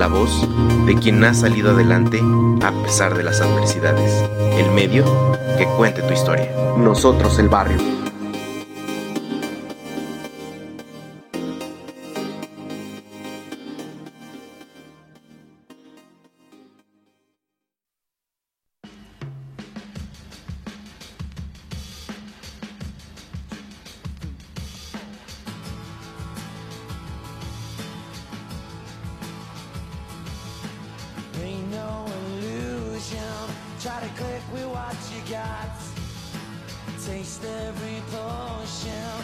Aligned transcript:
la 0.00 0.08
voz 0.08 0.48
de 0.86 0.94
quien 0.94 1.22
ha 1.24 1.34
salido 1.34 1.72
adelante 1.72 2.22
a 2.62 2.72
pesar 2.82 3.14
de 3.14 3.22
las 3.22 3.42
adversidades, 3.42 4.24
el 4.56 4.70
medio 4.70 5.04
que 5.58 5.66
cuente 5.76 6.00
tu 6.00 6.14
historia. 6.14 6.50
Nosotros 6.78 7.38
el 7.38 7.50
barrio. 7.50 7.99
Taste 37.20 37.44
every 37.44 38.00
potion. 38.10 39.20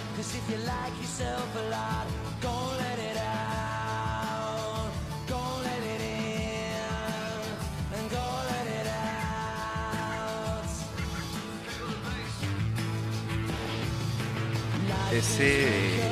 Ese 15.10 16.02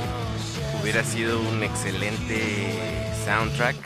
hubiera 0.80 1.04
sido 1.04 1.38
un 1.38 1.62
excelente 1.62 3.12
soundtrack, 3.26 3.76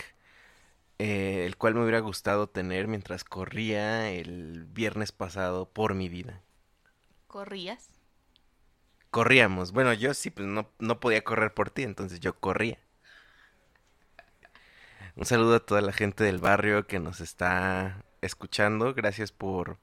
eh, 1.00 1.42
el 1.46 1.56
cual 1.56 1.74
me 1.74 1.82
hubiera 1.82 1.98
gustado 1.98 2.48
tener 2.48 2.86
mientras 2.86 3.24
corría 3.24 4.08
el 4.12 4.66
viernes 4.66 5.10
pasado 5.10 5.68
por 5.68 5.94
mi 5.94 6.08
vida. 6.08 6.44
¿Corrías? 7.28 7.90
Corríamos, 9.10 9.72
bueno, 9.72 9.92
yo 9.92 10.12
sí, 10.14 10.30
pues 10.30 10.48
no, 10.48 10.68
no 10.78 10.98
podía 11.00 11.22
correr 11.22 11.54
por 11.54 11.70
ti, 11.70 11.82
entonces 11.82 12.20
yo 12.20 12.34
corría. 12.38 12.78
Un 15.16 15.24
saludo 15.24 15.56
a 15.56 15.60
toda 15.60 15.80
la 15.80 15.92
gente 15.92 16.24
del 16.24 16.38
barrio 16.38 16.86
que 16.86 17.00
nos 17.00 17.20
está 17.20 18.04
escuchando. 18.20 18.94
Gracias 18.94 19.32
por 19.32 19.78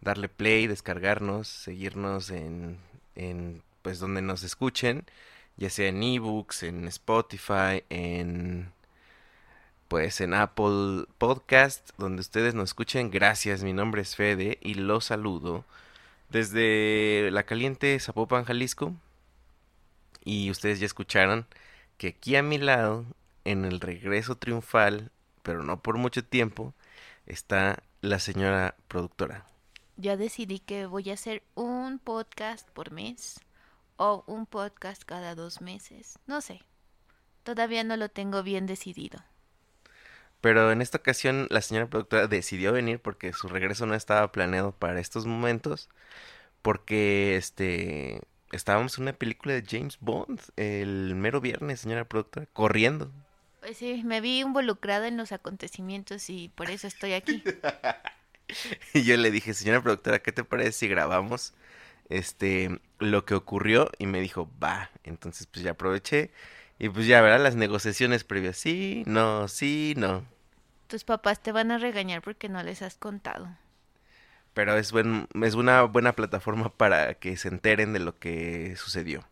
darle 0.00 0.28
play, 0.28 0.66
descargarnos, 0.66 1.48
seguirnos 1.48 2.30
en, 2.30 2.78
en 3.14 3.62
pues 3.82 3.98
donde 3.98 4.22
nos 4.22 4.42
escuchen, 4.42 5.04
ya 5.56 5.70
sea 5.70 5.88
en 5.88 6.02
ebooks, 6.02 6.64
en 6.64 6.88
Spotify, 6.88 7.84
en 7.90 8.72
pues 9.88 10.20
en 10.20 10.34
Apple 10.34 11.06
Podcast, 11.18 11.90
donde 11.98 12.20
ustedes 12.20 12.54
nos 12.54 12.70
escuchen. 12.70 13.10
Gracias, 13.10 13.62
mi 13.62 13.72
nombre 13.72 14.02
es 14.02 14.16
Fede 14.16 14.58
y 14.62 14.74
los 14.74 15.06
saludo 15.06 15.64
desde 16.30 17.30
la 17.30 17.44
caliente 17.44 17.98
Zapopan, 18.00 18.44
Jalisco. 18.44 18.94
Y 20.24 20.50
ustedes 20.50 20.80
ya 20.80 20.86
escucharon 20.86 21.46
que 21.96 22.08
aquí 22.08 22.36
a 22.36 22.42
mi 22.42 22.58
lado, 22.58 23.04
en 23.44 23.64
el 23.64 23.80
regreso 23.80 24.36
triunfal, 24.36 25.10
pero 25.42 25.62
no 25.62 25.80
por 25.82 25.98
mucho 25.98 26.24
tiempo, 26.24 26.74
está 27.26 27.82
la 28.00 28.18
señora 28.18 28.76
productora. 28.88 29.46
Ya 29.96 30.16
decidí 30.16 30.60
que 30.60 30.86
voy 30.86 31.10
a 31.10 31.14
hacer 31.14 31.42
un 31.54 31.98
podcast 31.98 32.68
por 32.70 32.90
mes 32.90 33.40
o 33.96 34.24
un 34.26 34.46
podcast 34.46 35.02
cada 35.04 35.34
dos 35.34 35.60
meses. 35.60 36.18
No 36.26 36.40
sé. 36.40 36.62
Todavía 37.42 37.84
no 37.84 37.96
lo 37.96 38.08
tengo 38.08 38.42
bien 38.42 38.66
decidido. 38.66 39.22
Pero 40.40 40.72
en 40.72 40.82
esta 40.82 40.98
ocasión 40.98 41.46
la 41.50 41.60
señora 41.60 41.88
productora 41.88 42.26
decidió 42.26 42.72
venir 42.72 43.00
porque 43.00 43.32
su 43.32 43.48
regreso 43.48 43.86
no 43.86 43.94
estaba 43.94 44.32
planeado 44.32 44.72
para 44.72 45.00
estos 45.00 45.26
momentos. 45.26 45.88
Porque 46.62 47.36
este 47.36 48.20
estábamos 48.52 48.98
en 48.98 49.02
una 49.02 49.12
película 49.12 49.54
de 49.54 49.64
James 49.66 49.98
Bond 50.00 50.40
el 50.56 51.14
mero 51.14 51.40
viernes, 51.40 51.80
señora 51.80 52.04
productora, 52.04 52.46
corriendo. 52.52 53.10
Pues 53.60 53.76
sí, 53.76 54.02
me 54.04 54.20
vi 54.20 54.40
involucrada 54.40 55.06
en 55.08 55.16
los 55.16 55.32
acontecimientos 55.32 56.30
y 56.30 56.48
por 56.54 56.70
eso 56.70 56.86
estoy 56.86 57.12
aquí. 57.12 57.42
Y 58.94 59.04
yo 59.04 59.16
le 59.16 59.30
dije, 59.30 59.54
señora 59.54 59.80
productora, 59.80 60.20
¿qué 60.20 60.32
te 60.32 60.42
parece 60.42 60.72
si 60.72 60.88
grabamos 60.88 61.54
este 62.08 62.80
lo 62.98 63.24
que 63.24 63.34
ocurrió? 63.34 63.90
Y 63.98 64.06
me 64.06 64.20
dijo, 64.20 64.50
va. 64.62 64.90
Entonces 65.04 65.46
pues 65.46 65.64
ya 65.64 65.72
aproveché. 65.72 66.30
Y 66.80 66.88
pues 66.88 67.06
ya 67.06 67.20
verá 67.20 67.38
las 67.38 67.56
negociaciones 67.56 68.24
previas. 68.24 68.56
Sí, 68.56 69.04
no, 69.06 69.48
sí, 69.48 69.92
no. 69.98 70.24
Tus 70.86 71.04
papás 71.04 71.38
te 71.38 71.52
van 71.52 71.70
a 71.70 71.76
regañar 71.76 72.22
porque 72.22 72.48
no 72.48 72.62
les 72.62 72.80
has 72.80 72.96
contado. 72.96 73.50
Pero 74.54 74.74
es, 74.78 74.90
buen, 74.90 75.28
es 75.42 75.54
una 75.54 75.82
buena 75.82 76.14
plataforma 76.16 76.70
para 76.70 77.14
que 77.14 77.36
se 77.36 77.48
enteren 77.48 77.92
de 77.92 77.98
lo 77.98 78.18
que 78.18 78.76
sucedió. 78.76 79.22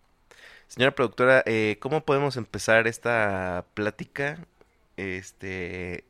Señora 0.67 0.95
productora, 0.95 1.43
eh, 1.47 1.79
¿cómo 1.81 2.05
podemos 2.05 2.37
empezar 2.37 2.87
esta 2.87 3.65
plática? 3.73 4.39
Este, 4.99 6.05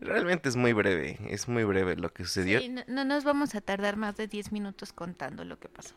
realmente 0.00 0.48
es 0.48 0.56
muy 0.56 0.72
breve, 0.72 1.16
es 1.28 1.46
muy 1.46 1.62
breve 1.62 1.94
lo 1.94 2.12
que 2.12 2.24
sucedió. 2.24 2.58
Sí, 2.58 2.68
no, 2.68 2.82
no 2.88 3.04
nos 3.04 3.22
vamos 3.22 3.54
a 3.54 3.60
tardar 3.60 3.96
más 3.96 4.16
de 4.16 4.26
10 4.26 4.50
minutos 4.50 4.92
contando 4.92 5.44
lo 5.44 5.60
que 5.60 5.68
pasó. 5.68 5.94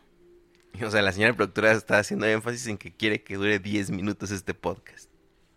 O 0.84 0.90
sea, 0.90 1.02
la 1.02 1.12
señora 1.12 1.34
productora 1.34 1.72
está 1.72 1.98
haciendo 1.98 2.26
énfasis 2.26 2.66
en 2.66 2.78
que 2.78 2.92
quiere 2.92 3.22
que 3.22 3.36
dure 3.36 3.58
10 3.58 3.90
minutos 3.90 4.30
este 4.30 4.54
podcast. 4.54 5.10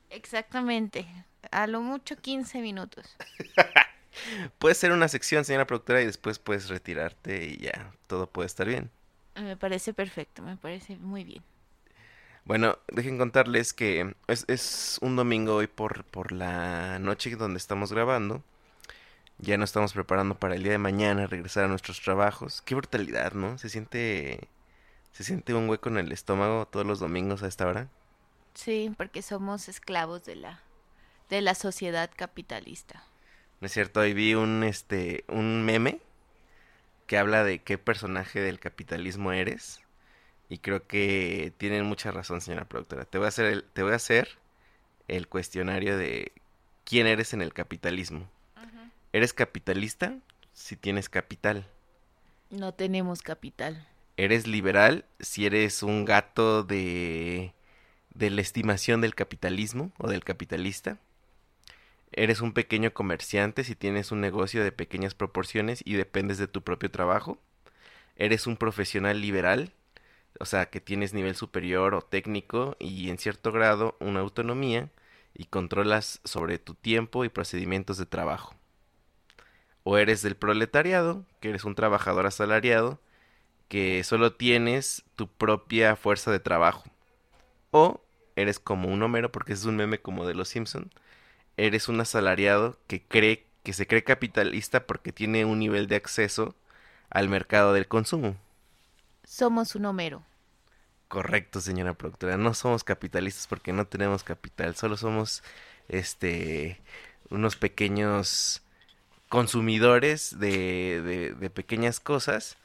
Exactamente. 0.10 1.06
A 1.52 1.68
lo 1.68 1.82
mucho 1.82 2.18
15 2.18 2.62
minutos. 2.62 3.16
Puedes 4.60 4.78
ser 4.78 4.92
una 4.92 5.08
sección, 5.08 5.46
señora 5.46 5.68
productora, 5.68 6.02
y 6.02 6.06
después 6.06 6.40
puedes 6.40 6.68
retirarte 6.68 7.46
y 7.46 7.58
ya, 7.58 7.92
todo 8.08 8.28
puede 8.28 8.48
estar 8.48 8.68
bien. 8.68 8.90
Me 9.36 9.56
parece 9.56 9.94
perfecto, 9.94 10.42
me 10.42 10.58
parece 10.58 10.98
muy 10.98 11.24
bien. 11.24 11.44
Bueno, 12.44 12.80
dejen 12.88 13.18
contarles 13.18 13.74
que 13.74 14.16
es, 14.28 14.46
es 14.48 14.98
un 15.02 15.16
domingo 15.16 15.56
hoy 15.56 15.68
por, 15.68 16.04
por 16.06 16.32
la 16.32 16.98
noche 17.00 17.36
donde 17.36 17.58
estamos 17.58 17.94
grabando. 17.94 18.44
Ya 19.38 19.58
nos 19.58 19.70
estamos 19.70 19.94
preparando 19.94 20.36
para 20.36 20.56
el 20.56 20.64
día 20.64 20.74
de 20.74 20.80
mañana 20.80 21.28
regresar 21.28 21.66
a 21.66 21.68
nuestros 21.68 22.02
trabajos. 22.02 22.62
Qué 22.64 22.76
brutalidad, 22.76 23.34
¿no? 23.34 23.58
Se 23.58 23.70
siente 23.70 24.50
se 25.12 25.24
siente 25.24 25.54
un 25.54 25.70
hueco 25.70 25.90
en 25.90 25.98
el 25.98 26.12
estómago 26.12 26.68
todos 26.68 26.86
los 26.86 27.00
domingos 27.00 27.44
a 27.44 27.48
esta 27.48 27.68
hora. 27.68 27.90
Sí, 28.54 28.94
porque 28.98 29.22
somos 29.22 29.70
esclavos 29.70 30.26
de 30.26 30.36
la 30.36 30.62
de 31.30 31.42
la 31.42 31.54
sociedad 31.56 32.10
capitalista. 32.16 33.04
No 33.62 33.68
es 33.68 33.74
cierto, 33.74 34.00
hoy 34.00 34.14
vi 34.14 34.34
un 34.34 34.64
este 34.64 35.24
un 35.28 35.64
meme 35.64 36.00
que 37.08 37.18
habla 37.18 37.44
de 37.44 37.60
qué 37.64 37.78
personaje 37.78 38.40
del 38.40 38.60
capitalismo 38.60 39.32
eres 39.32 39.82
y 40.50 40.58
creo 40.60 40.88
que 40.88 41.54
tienen 41.58 41.86
mucha 41.86 42.12
razón, 42.12 42.42
señora 42.42 42.66
productora. 42.66 43.06
Te 43.06 43.18
voy 43.18 43.26
a 43.26 43.30
hacer 43.30 43.46
el, 43.46 43.64
te 43.64 43.84
voy 43.84 43.94
a 43.94 43.98
hacer 43.98 44.38
el 45.08 45.28
cuestionario 45.28 45.98
de 45.98 46.32
quién 46.86 47.08
eres 47.08 47.34
en 47.34 47.42
el 47.42 47.54
capitalismo. 47.54 48.28
¿Eres 49.12 49.34
capitalista? 49.34 50.18
Si 50.54 50.76
tienes 50.76 51.10
capital. 51.10 51.66
No 52.52 52.74
tenemos 52.74 53.24
capital. 53.24 53.88
¿Eres 54.20 54.48
liberal? 54.48 55.06
Si 55.20 55.46
eres 55.46 55.84
un 55.84 56.06
gato 56.06 56.64
de 56.64 57.54
de 58.14 58.30
la 58.30 58.42
estimación 58.42 59.00
del 59.02 59.16
capitalismo 59.16 59.92
o 59.98 60.10
del 60.10 60.26
capitalista. 60.26 60.98
Eres 62.12 62.42
un 62.42 62.54
pequeño 62.54 62.92
comerciante 62.94 63.64
si 63.64 63.76
tienes 63.76 64.12
un 64.12 64.20
negocio 64.20 64.64
de 64.64 64.72
pequeñas 64.74 65.16
proporciones 65.16 65.82
y 65.86 65.94
dependes 65.94 66.38
de 66.38 66.48
tu 66.48 66.64
propio 66.64 66.92
trabajo. 66.92 67.38
Eres 68.18 68.46
un 68.48 68.58
profesional 68.58 69.22
liberal 69.22 69.72
o 70.40 70.46
sea, 70.46 70.68
que 70.70 70.80
tienes 70.80 71.14
nivel 71.14 71.36
superior 71.36 71.94
o 71.94 72.02
técnico 72.02 72.76
y 72.80 73.10
en 73.10 73.18
cierto 73.18 73.52
grado 73.52 73.96
una 74.00 74.22
autonomía 74.22 74.90
y 75.34 75.46
controlas 75.46 76.22
sobre 76.24 76.60
tu 76.60 76.76
tiempo 76.76 77.26
y 77.26 77.30
procedimientos 77.30 77.98
de 77.98 78.06
trabajo. 78.06 78.56
O 79.84 79.98
eres 79.98 80.22
del 80.22 80.36
proletariado, 80.36 81.26
que 81.40 81.50
eres 81.50 81.64
un 81.64 81.76
trabajador 81.76 82.26
asalariado, 82.26 83.00
que 83.70 84.04
solo 84.04 84.34
tienes 84.34 85.06
tu 85.16 85.30
propia 85.30 85.96
fuerza 85.96 86.32
de 86.32 86.42
trabajo. 86.42 86.86
O 87.72 88.02
eres 88.36 88.60
como 88.60 88.90
un 88.90 89.04
Homero, 89.04 89.32
porque 89.32 89.54
es 89.54 89.66
un 89.66 89.78
meme 89.78 90.02
como 90.02 90.28
de 90.28 90.36
los 90.36 90.50
Simpson. 90.50 90.92
Eres 91.58 91.90
un 91.90 92.02
asalariado 92.02 92.78
que 92.88 93.04
cree 93.04 93.46
que 93.64 93.74
se 93.74 93.88
cree 93.88 94.04
capitalista 94.04 94.88
porque 94.88 95.12
tiene 95.14 95.46
un 95.46 95.60
nivel 95.60 95.88
de 95.88 95.98
acceso 95.98 96.56
al 97.10 97.30
mercado 97.30 97.74
del 97.74 97.88
consumo. 97.88 98.38
Somos 99.24 99.76
un 99.76 99.86
Homero. 99.86 100.24
Correcto, 101.08 101.60
señora 101.62 101.94
productora. 101.96 102.38
No 102.38 102.54
somos 102.54 102.84
capitalistas 102.84 103.48
porque 103.48 103.74
no 103.74 103.88
tenemos 103.88 104.24
capital, 104.24 104.76
solo 104.76 104.96
somos 104.98 105.44
este 105.88 106.82
unos 107.32 107.56
pequeños 107.56 108.62
consumidores 109.30 110.40
de, 110.40 111.02
de, 111.04 111.34
de 111.34 111.50
pequeñas 111.50 112.00
cosas 112.00 112.58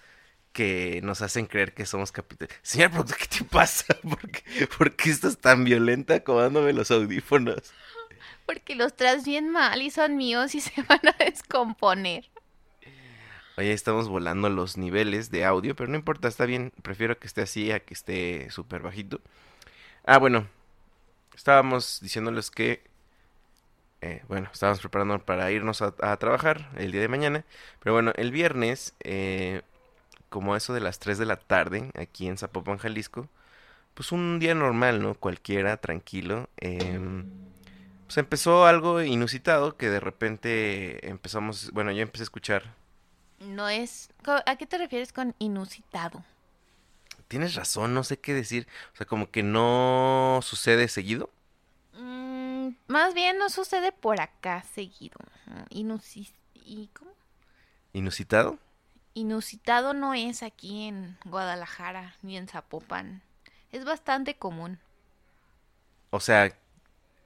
que 0.54 1.02
nos 1.04 1.22
hacen 1.22 1.46
creer 1.48 1.74
que 1.74 1.86
somos 1.86 2.12
capitalistas. 2.12 2.60
Señora 2.64 2.92
productora, 2.92 3.20
¿qué 3.20 3.38
te 3.40 3.44
pasa? 3.46 3.94
¿Por 4.02 4.30
qué, 4.32 4.68
por 4.78 4.96
qué 4.96 5.10
estás 5.10 5.38
tan 5.38 5.64
violenta 5.64 6.16
acomodándome 6.16 6.74
los 6.74 6.90
audífonos? 6.92 7.74
Porque 8.46 8.74
los 8.74 8.96
traes 8.96 9.24
bien 9.24 9.50
mal 9.50 9.82
y 9.82 9.90
son 9.90 10.16
míos 10.16 10.54
y 10.54 10.60
se 10.62 10.82
van 10.82 11.00
a 11.08 11.24
descomponer. 11.24 12.30
Oye, 13.56 13.72
estamos 13.72 14.08
volando 14.08 14.48
los 14.48 14.76
niveles 14.76 15.30
de 15.30 15.44
audio, 15.44 15.76
pero 15.76 15.88
no 15.90 15.96
importa, 15.96 16.26
está 16.28 16.44
bien. 16.46 16.72
Prefiero 16.82 17.18
que 17.18 17.26
esté 17.28 17.42
así 17.42 17.70
a 17.70 17.80
que 17.80 17.94
esté 17.94 18.50
súper 18.50 18.82
bajito. 18.82 19.20
Ah, 20.04 20.18
bueno. 20.18 20.48
Estábamos 21.36 22.00
diciéndoles 22.02 22.50
que... 22.50 22.84
eh, 24.00 24.22
bueno, 24.28 24.48
estábamos 24.52 24.80
preparando 24.80 25.18
para 25.24 25.50
irnos 25.50 25.82
a, 25.82 25.94
a 26.00 26.16
trabajar 26.18 26.70
el 26.76 26.92
día 26.92 27.00
de 27.00 27.08
mañana. 27.08 27.44
Pero 27.80 27.94
bueno, 27.94 28.12
el 28.16 28.30
viernes, 28.32 28.94
eh, 29.00 29.62
como 30.34 30.56
eso 30.56 30.74
de 30.74 30.80
las 30.80 30.98
3 31.00 31.18
de 31.18 31.26
la 31.26 31.36
tarde, 31.38 31.92
aquí 31.96 32.28
en 32.28 32.38
Zapopan, 32.38 32.78
Jalisco, 32.78 33.28
pues 33.94 34.12
un 34.12 34.38
día 34.40 34.54
normal, 34.56 35.02
¿no? 35.02 35.14
Cualquiera, 35.16 35.78
tranquilo. 35.78 36.48
em, 36.58 37.26
pues 38.06 38.18
empezó 38.18 38.66
algo 38.66 39.02
inusitado 39.02 39.76
que 39.76 39.90
de 39.90 40.00
repente 40.00 41.08
empezamos, 41.08 41.70
bueno, 41.72 41.92
yo 41.92 42.02
empecé 42.02 42.22
a 42.24 42.26
escuchar 42.30 42.74
No 43.38 43.68
es... 43.68 44.08
¿A 44.46 44.56
qué 44.56 44.66
te 44.66 44.76
refieres 44.78 45.12
con 45.12 45.36
inusitado? 45.38 46.24
Tienes 47.28 47.54
razón, 47.54 47.94
no 47.94 48.04
sé 48.04 48.18
qué 48.20 48.34
decir. 48.34 48.66
O 48.92 48.96
sea, 48.96 49.06
como 49.06 49.30
que 49.30 49.42
no 49.42 50.40
sucede 50.42 50.88
seguido. 50.88 51.30
Mm, 51.92 52.70
más 52.88 53.14
bien 53.14 53.38
no 53.38 53.48
sucede 53.50 53.92
por 53.92 54.20
acá 54.20 54.62
seguido. 54.74 55.18
Inusi- 55.70 56.34
¿Y 56.54 56.88
cómo? 56.88 57.12
Inusitado. 57.94 58.58
Inusitado 59.14 59.94
no 59.94 60.12
es 60.12 60.42
aquí 60.42 60.88
en 60.88 61.16
Guadalajara 61.24 62.16
ni 62.22 62.36
en 62.36 62.48
Zapopan. 62.48 63.22
Es 63.72 63.84
bastante 63.84 64.36
común. 64.36 64.78
O 66.10 66.20
sea, 66.20 66.56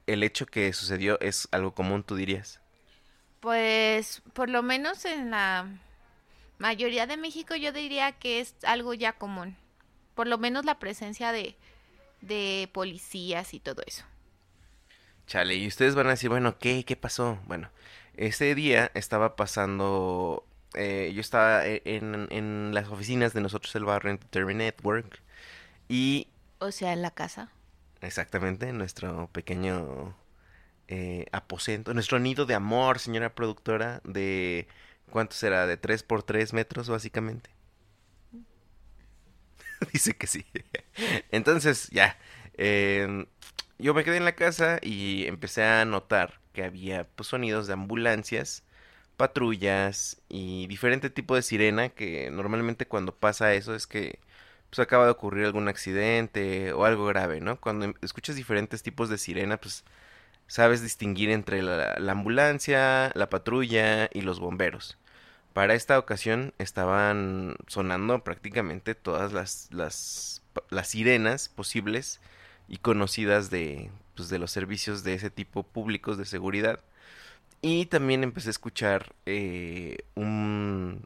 el 0.07 0.23
hecho 0.23 0.45
que 0.45 0.73
sucedió 0.73 1.19
es 1.21 1.47
algo 1.51 1.73
común, 1.75 2.03
tú 2.03 2.15
dirías. 2.15 2.61
Pues 3.39 4.21
por 4.33 4.49
lo 4.49 4.63
menos 4.63 5.05
en 5.05 5.31
la 5.31 5.67
mayoría 6.59 7.07
de 7.07 7.17
México 7.17 7.55
yo 7.55 7.71
diría 7.71 8.13
que 8.13 8.39
es 8.41 8.55
algo 8.63 8.93
ya 8.93 9.13
común. 9.13 9.57
Por 10.15 10.27
lo 10.27 10.37
menos 10.37 10.65
la 10.65 10.79
presencia 10.79 11.31
de, 11.31 11.57
de 12.21 12.69
policías 12.73 13.53
y 13.53 13.59
todo 13.59 13.83
eso. 13.87 14.05
Chale, 15.27 15.55
y 15.55 15.67
ustedes 15.67 15.95
van 15.95 16.07
a 16.07 16.11
decir, 16.11 16.29
bueno, 16.29 16.57
¿qué? 16.59 16.83
¿Qué 16.85 16.95
pasó? 16.95 17.39
Bueno, 17.45 17.69
ese 18.15 18.55
día 18.55 18.91
estaba 18.95 19.35
pasando, 19.35 20.43
eh, 20.75 21.11
yo 21.13 21.21
estaba 21.21 21.65
e- 21.67 21.81
en, 21.85 22.27
en 22.31 22.73
las 22.73 22.89
oficinas 22.89 23.33
de 23.33 23.41
nosotros 23.41 23.75
el 23.75 23.85
barrio 23.85 24.11
Entertainment 24.11 24.59
Network 24.59 25.21
y 25.89 26.27
O 26.61 26.71
sea, 26.71 26.93
en 26.93 27.01
la 27.01 27.11
casa. 27.11 27.51
exactamente 28.01 28.71
nuestro 28.73 29.29
pequeño 29.31 30.15
eh, 30.87 31.27
aposento, 31.31 31.93
nuestro 31.95 32.19
nido 32.19 32.45
de 32.45 32.55
amor, 32.55 32.99
señora 32.99 33.35
productora, 33.35 34.01
de 34.05 34.67
¿cuánto 35.11 35.35
será? 35.35 35.67
De 35.67 35.77
3 35.77 36.03
por 36.03 36.23
3 36.23 36.53
metros 36.53 36.89
básicamente. 36.89 37.51
Dice 39.93 40.15
que 40.15 40.27
sí. 40.27 40.45
Entonces, 41.31 41.89
ya. 41.91 42.17
em, 42.57 43.25
yo 43.77 43.93
me 43.93 44.03
quedé 44.03 44.17
en 44.17 44.25
la 44.25 44.35
casa 44.35 44.79
y 44.81 45.25
empecé 45.27 45.63
a 45.63 45.85
notar 45.85 46.39
que 46.53 46.63
había 46.63 47.05
pues, 47.15 47.27
sonidos 47.29 47.67
de 47.67 47.73
ambulancias, 47.73 48.63
patrullas 49.19 50.21
y 50.29 50.67
diferente 50.67 51.11
tipo 51.11 51.35
de 51.35 51.43
sirena 51.43 51.89
que 51.91 52.31
normalmente 52.31 52.87
cuando 52.87 53.15
pasa 53.15 53.53
eso 53.55 53.75
es 53.75 53.87
que 53.87 54.19
pues 54.71 54.79
acaba 54.81 55.05
de 55.05 55.11
ocurrir 55.11 55.45
algún 55.45 55.69
accidente 55.69 56.73
o 56.73 56.85
algo 56.85 57.05
grave, 57.07 57.41
¿no? 57.41 57.59
Cuando 57.61 57.85
em- 57.87 57.95
escuchas 58.03 58.37
diferentes 58.37 58.83
tipos 58.83 59.09
de 59.09 59.19
sirena, 59.19 59.57
pues 59.59 59.85
sabes 60.47 60.81
distinguir 60.81 61.29
entre 61.31 61.61
la, 61.61 61.95
la 61.99 62.11
ambulancia, 62.13 63.11
la 63.15 63.29
patrulla 63.29 64.09
y 64.13 64.21
los 64.21 64.39
bomberos. 64.39 64.97
Para 65.53 65.73
esta 65.75 65.99
ocasión 65.99 66.53
estaban 66.59 67.55
sonando 67.67 68.23
prácticamente 68.23 68.95
todas 68.95 69.33
las, 69.33 69.69
las, 69.71 70.43
las 70.69 70.87
sirenas 70.89 71.49
posibles 71.49 72.21
y 72.69 72.77
conocidas 72.77 73.49
de, 73.49 73.91
pues, 74.15 74.29
de 74.29 74.39
los 74.39 74.51
servicios 74.51 75.03
de 75.03 75.15
ese 75.15 75.29
tipo 75.31 75.63
públicos 75.63 76.17
de 76.17 76.25
seguridad. 76.25 76.81
Y 77.61 77.85
también 77.87 78.23
empecé 78.23 78.49
a 78.49 78.51
escuchar 78.51 79.13
eh, 79.25 79.97
un 80.15 81.05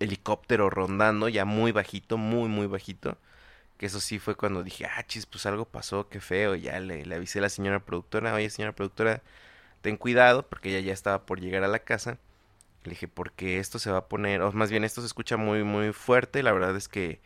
helicóptero 0.00 0.70
rondando, 0.70 1.28
ya 1.28 1.44
muy 1.44 1.72
bajito, 1.72 2.18
muy, 2.18 2.48
muy 2.48 2.66
bajito. 2.66 3.18
Que 3.78 3.86
eso 3.86 4.00
sí 4.00 4.18
fue 4.18 4.36
cuando 4.36 4.62
dije, 4.64 4.86
ah, 4.86 5.06
chis, 5.06 5.26
pues 5.26 5.46
algo 5.46 5.66
pasó, 5.66 6.08
qué 6.08 6.20
feo. 6.20 6.54
Ya 6.56 6.80
le, 6.80 7.06
le 7.06 7.16
avisé 7.16 7.40
a 7.40 7.42
la 7.44 7.50
señora 7.50 7.80
productora, 7.84 8.34
oye, 8.34 8.50
señora 8.50 8.74
productora, 8.74 9.22
ten 9.82 9.96
cuidado, 9.96 10.48
porque 10.48 10.70
ella 10.70 10.80
ya 10.88 10.94
estaba 10.94 11.26
por 11.26 11.40
llegar 11.40 11.64
a 11.64 11.68
la 11.68 11.80
casa. 11.80 12.18
Le 12.84 12.90
dije, 12.92 13.08
porque 13.08 13.58
esto 13.60 13.78
se 13.78 13.90
va 13.90 13.98
a 14.00 14.08
poner, 14.08 14.42
o 14.42 14.52
más 14.52 14.70
bien 14.70 14.84
esto 14.84 15.02
se 15.02 15.08
escucha 15.08 15.36
muy, 15.36 15.64
muy 15.64 15.92
fuerte. 15.92 16.42
La 16.42 16.52
verdad 16.52 16.76
es 16.76 16.88
que 16.88 17.20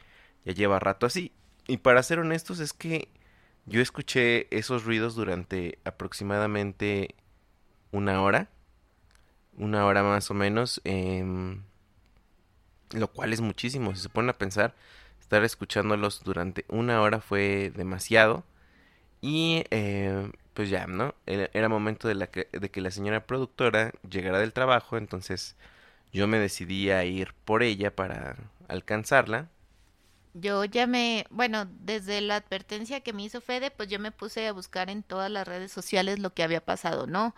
ya 0.45 0.53
lleva 0.55 0.81
rato 0.81 1.07
así. 1.07 1.33
Y 1.69 1.79
para 1.79 2.03
ser 2.03 2.21
honestos, 2.21 2.61
es 2.61 2.73
que 2.73 3.09
yo 3.67 3.81
escuché 3.83 4.49
esos 4.57 4.85
ruidos 4.85 5.15
durante 5.17 5.79
aproximadamente 5.85 7.15
una 7.93 8.23
hora. 8.23 8.49
Una 9.59 9.87
hora 9.87 10.03
más 10.03 10.31
o 10.31 10.35
menos. 10.35 10.81
em, 10.85 11.63
lo 12.93 13.09
cual 13.13 13.33
es 13.33 13.41
muchísimo. 13.41 13.95
Si 13.95 14.03
se 14.03 14.09
ponen 14.09 14.31
a 14.31 14.39
pensar, 14.39 14.75
estar 15.21 15.45
escuchándolos 15.45 16.23
durante 16.25 16.65
una 16.69 17.01
hora 17.03 17.21
fue 17.21 17.73
demasiado. 17.75 18.45
Y 19.23 19.65
eh, 19.71 20.31
pues 20.55 20.71
ya, 20.71 20.87
¿no? 20.89 21.15
Era 21.27 21.69
momento 21.71 22.09
de, 22.09 22.15
la 22.17 22.29
que, 22.29 22.49
de 22.53 22.71
que 22.71 22.81
la 22.83 22.91
señora 22.93 23.27
productora 23.27 23.93
llegara 24.11 24.39
del 24.41 24.55
trabajo. 24.55 24.99
Entonces 24.99 25.57
yo 26.13 26.29
me 26.29 26.39
decidí 26.41 26.91
a 26.91 27.05
ir 27.05 27.35
por 27.47 27.63
ella 27.65 27.95
para 27.97 28.37
alcanzarla. 28.69 29.51
Yo 30.37 30.65
ya 30.65 30.87
me, 30.89 31.27
bueno, 31.31 31.67
desde 31.67 32.21
la 32.21 32.37
advertencia 32.37 33.01
que 33.03 33.13
me 33.13 33.23
hizo 33.23 33.41
Fede, 33.41 33.71
pues 33.71 33.89
yo 33.89 34.01
me 34.01 34.11
puse 34.11 34.47
a 34.49 34.53
buscar 34.53 34.91
en 34.91 35.03
todas 35.05 35.31
las 35.31 35.47
redes 35.47 35.71
sociales 35.71 36.19
lo 36.19 36.35
que 36.35 36.43
había 36.43 36.65
pasado, 36.65 37.07
¿no? 37.07 37.35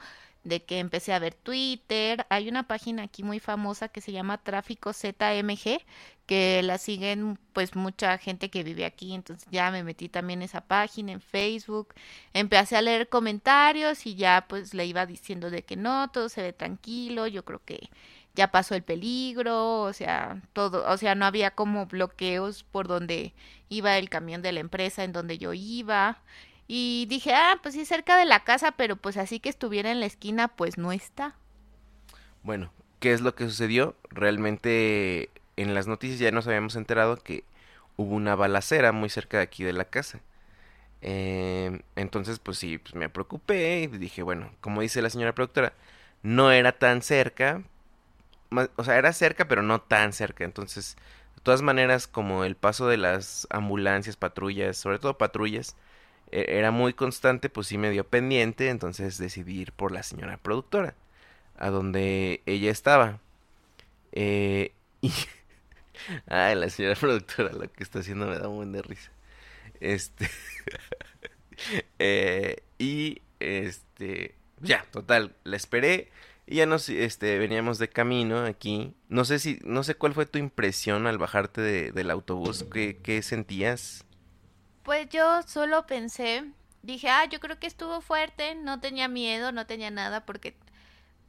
De 0.47 0.62
que 0.65 0.79
empecé 0.79 1.12
a 1.12 1.19
ver 1.19 1.35
Twitter, 1.35 2.25
hay 2.31 2.49
una 2.49 2.69
página 2.69 3.03
aquí 3.03 3.25
muy 3.25 3.41
famosa 3.41 3.88
que 3.88 4.00
se 4.00 4.12
llama 4.12 4.38
Tráfico 4.38 4.93
ZMG, 4.93 5.81
que 6.25 6.62
la 6.62 6.79
siguen 6.79 7.37
pues 7.53 7.75
mucha 7.75 8.17
gente 8.17 8.49
que 8.49 8.62
vive 8.62 8.85
aquí, 8.85 9.12
entonces 9.12 9.49
ya 9.50 9.73
me 9.73 9.83
metí 9.83 10.09
también 10.09 10.43
esa 10.43 10.61
página, 10.61 11.11
en 11.11 11.21
Facebook, 11.21 11.95
empecé 12.33 12.76
a 12.76 12.83
leer 12.83 13.09
comentarios 13.09 14.07
y 14.07 14.15
ya 14.15 14.47
pues 14.49 14.73
le 14.73 14.87
iba 14.87 15.05
diciendo 15.05 15.50
de 15.50 15.65
que 15.65 15.75
no, 15.75 16.11
todo 16.12 16.29
se 16.29 16.43
ve 16.43 16.53
tranquilo, 16.53 17.26
yo 17.26 17.45
creo 17.45 17.61
que 17.65 17.91
ya 18.37 18.53
pasó 18.53 18.76
el 18.76 18.85
peligro, 18.85 19.81
o 19.83 19.93
sea, 19.93 20.43
todo, 20.53 20.88
o 20.88 20.97
sea, 20.97 21.17
no 21.17 21.26
había 21.26 21.53
como 21.53 21.87
bloqueos 21.87 22.62
por 22.62 22.87
donde 22.87 23.35
iba 23.69 23.99
el 23.99 24.09
camión 24.11 24.43
de 24.43 24.53
la 24.53 24.61
empresa 24.61 25.03
en 25.03 25.12
donde 25.12 25.38
yo 25.38 25.53
iba. 25.55 26.23
Y 26.68 27.06
dije, 27.08 27.32
ah, 27.35 27.58
pues 27.62 27.75
sí, 27.75 27.85
cerca 27.85 28.16
de 28.16 28.25
la 28.25 28.44
casa, 28.44 28.73
pero 28.73 28.96
pues 28.96 29.16
así 29.16 29.40
que 29.40 29.49
estuviera 29.49 29.90
en 29.90 30.00
la 30.00 30.06
esquina, 30.06 30.49
pues 30.49 30.78
no 30.78 30.92
está. 30.92 31.37
Bueno, 32.42 32.73
¿qué 33.00 33.12
es 33.12 33.20
lo 33.20 33.35
que 33.35 33.44
sucedió? 33.44 33.94
Realmente 34.11 35.30
en 35.56 35.75
las 35.75 35.87
noticias 35.87 36.18
ya 36.18 36.30
nos 36.30 36.46
habíamos 36.46 36.76
enterado 36.76 37.16
que 37.16 37.44
hubo 37.96 38.14
una 38.14 38.35
balacera 38.35 38.92
muy 38.92 39.08
cerca 39.08 39.38
de 39.38 39.44
aquí 39.44 39.64
de 39.64 39.73
la 39.73 39.85
casa. 39.85 40.20
Eh, 41.02 41.82
entonces, 41.94 42.38
pues 42.40 42.58
sí, 42.58 42.78
pues 42.78 42.94
me 42.94 43.08
preocupé 43.08 43.82
y 43.82 43.87
dije, 43.87 44.23
bueno, 44.23 44.50
como 44.61 44.80
dice 44.80 45.02
la 45.02 45.11
señora 45.11 45.35
productora, 45.35 45.73
no 46.23 46.50
era 46.50 46.73
tan 46.73 47.02
cerca, 47.02 47.62
o 48.76 48.85
sea, 48.85 48.96
era 48.96 49.12
cerca, 49.12 49.46
pero 49.46 49.62
no 49.62 49.80
tan 49.80 50.12
cerca. 50.12 50.44
Entonces 50.44 50.96
todas 51.46 51.62
maneras, 51.62 52.08
como 52.08 52.42
el 52.42 52.56
paso 52.56 52.88
de 52.88 52.96
las 52.96 53.46
ambulancias, 53.50 54.16
patrullas, 54.16 54.76
sobre 54.76 54.99
todo 54.99 55.16
patrullas, 55.16 55.76
era 56.33 56.71
muy 56.71 56.92
constante, 56.95 57.49
pues 57.50 57.66
sí 57.68 57.78
me 57.78 57.90
dio 57.90 58.06
pendiente, 58.09 58.68
entonces 58.71 59.18
decidí 59.18 59.61
ir 59.61 59.73
por 59.73 59.92
la 59.92 60.02
señora 60.02 60.38
productora, 60.38 60.95
a 61.59 61.71
donde 61.71 62.42
ella 62.47 62.71
estaba. 62.71 63.21
Eh, 64.12 64.73
y... 65.02 65.12
Ay, 66.28 66.54
la 66.56 66.71
señora 66.71 66.95
productora, 66.97 67.52
lo 67.52 67.73
que 67.73 67.83
está 67.83 68.00
haciendo 68.00 68.26
me 68.26 68.38
da 68.38 68.49
un 68.49 68.56
buen 68.56 68.73
de 68.73 68.83
risa. 68.83 69.11
Este... 69.80 70.28
eh, 71.99 72.62
y, 72.78 73.23
este... 73.40 74.35
Ya, 74.61 74.87
total, 74.90 75.35
la 75.45 75.56
esperé. 75.56 76.11
Y 76.47 76.56
ya 76.56 76.66
nos, 76.66 76.88
este, 76.88 77.38
veníamos 77.38 77.78
de 77.78 77.88
camino 77.88 78.38
aquí. 78.45 78.95
No 79.09 79.25
sé 79.25 79.38
si, 79.38 79.59
no 79.64 79.83
sé 79.83 79.97
cuál 79.97 80.14
fue 80.14 80.26
tu 80.26 80.38
impresión 80.38 81.06
al 81.06 81.18
bajarte 81.18 81.61
de- 81.61 81.92
del 81.92 82.11
autobús. 82.11 82.64
¿Qué, 82.73 82.99
qué 83.02 83.23
sentías? 83.23 84.06
Pues 84.87 85.09
yo 85.09 85.43
solo 85.43 85.85
pensé, 85.85 86.45
dije, 86.83 87.09
ah, 87.09 87.25
yo 87.25 87.40
creo 87.40 87.59
que 87.59 87.66
estuvo 87.66 88.00
fuerte, 88.00 88.55
no 88.55 88.78
tenía 88.78 89.09
miedo, 89.09 89.50
no 89.50 89.66
tenía 89.66 89.90
nada, 89.90 90.25
porque 90.25 90.55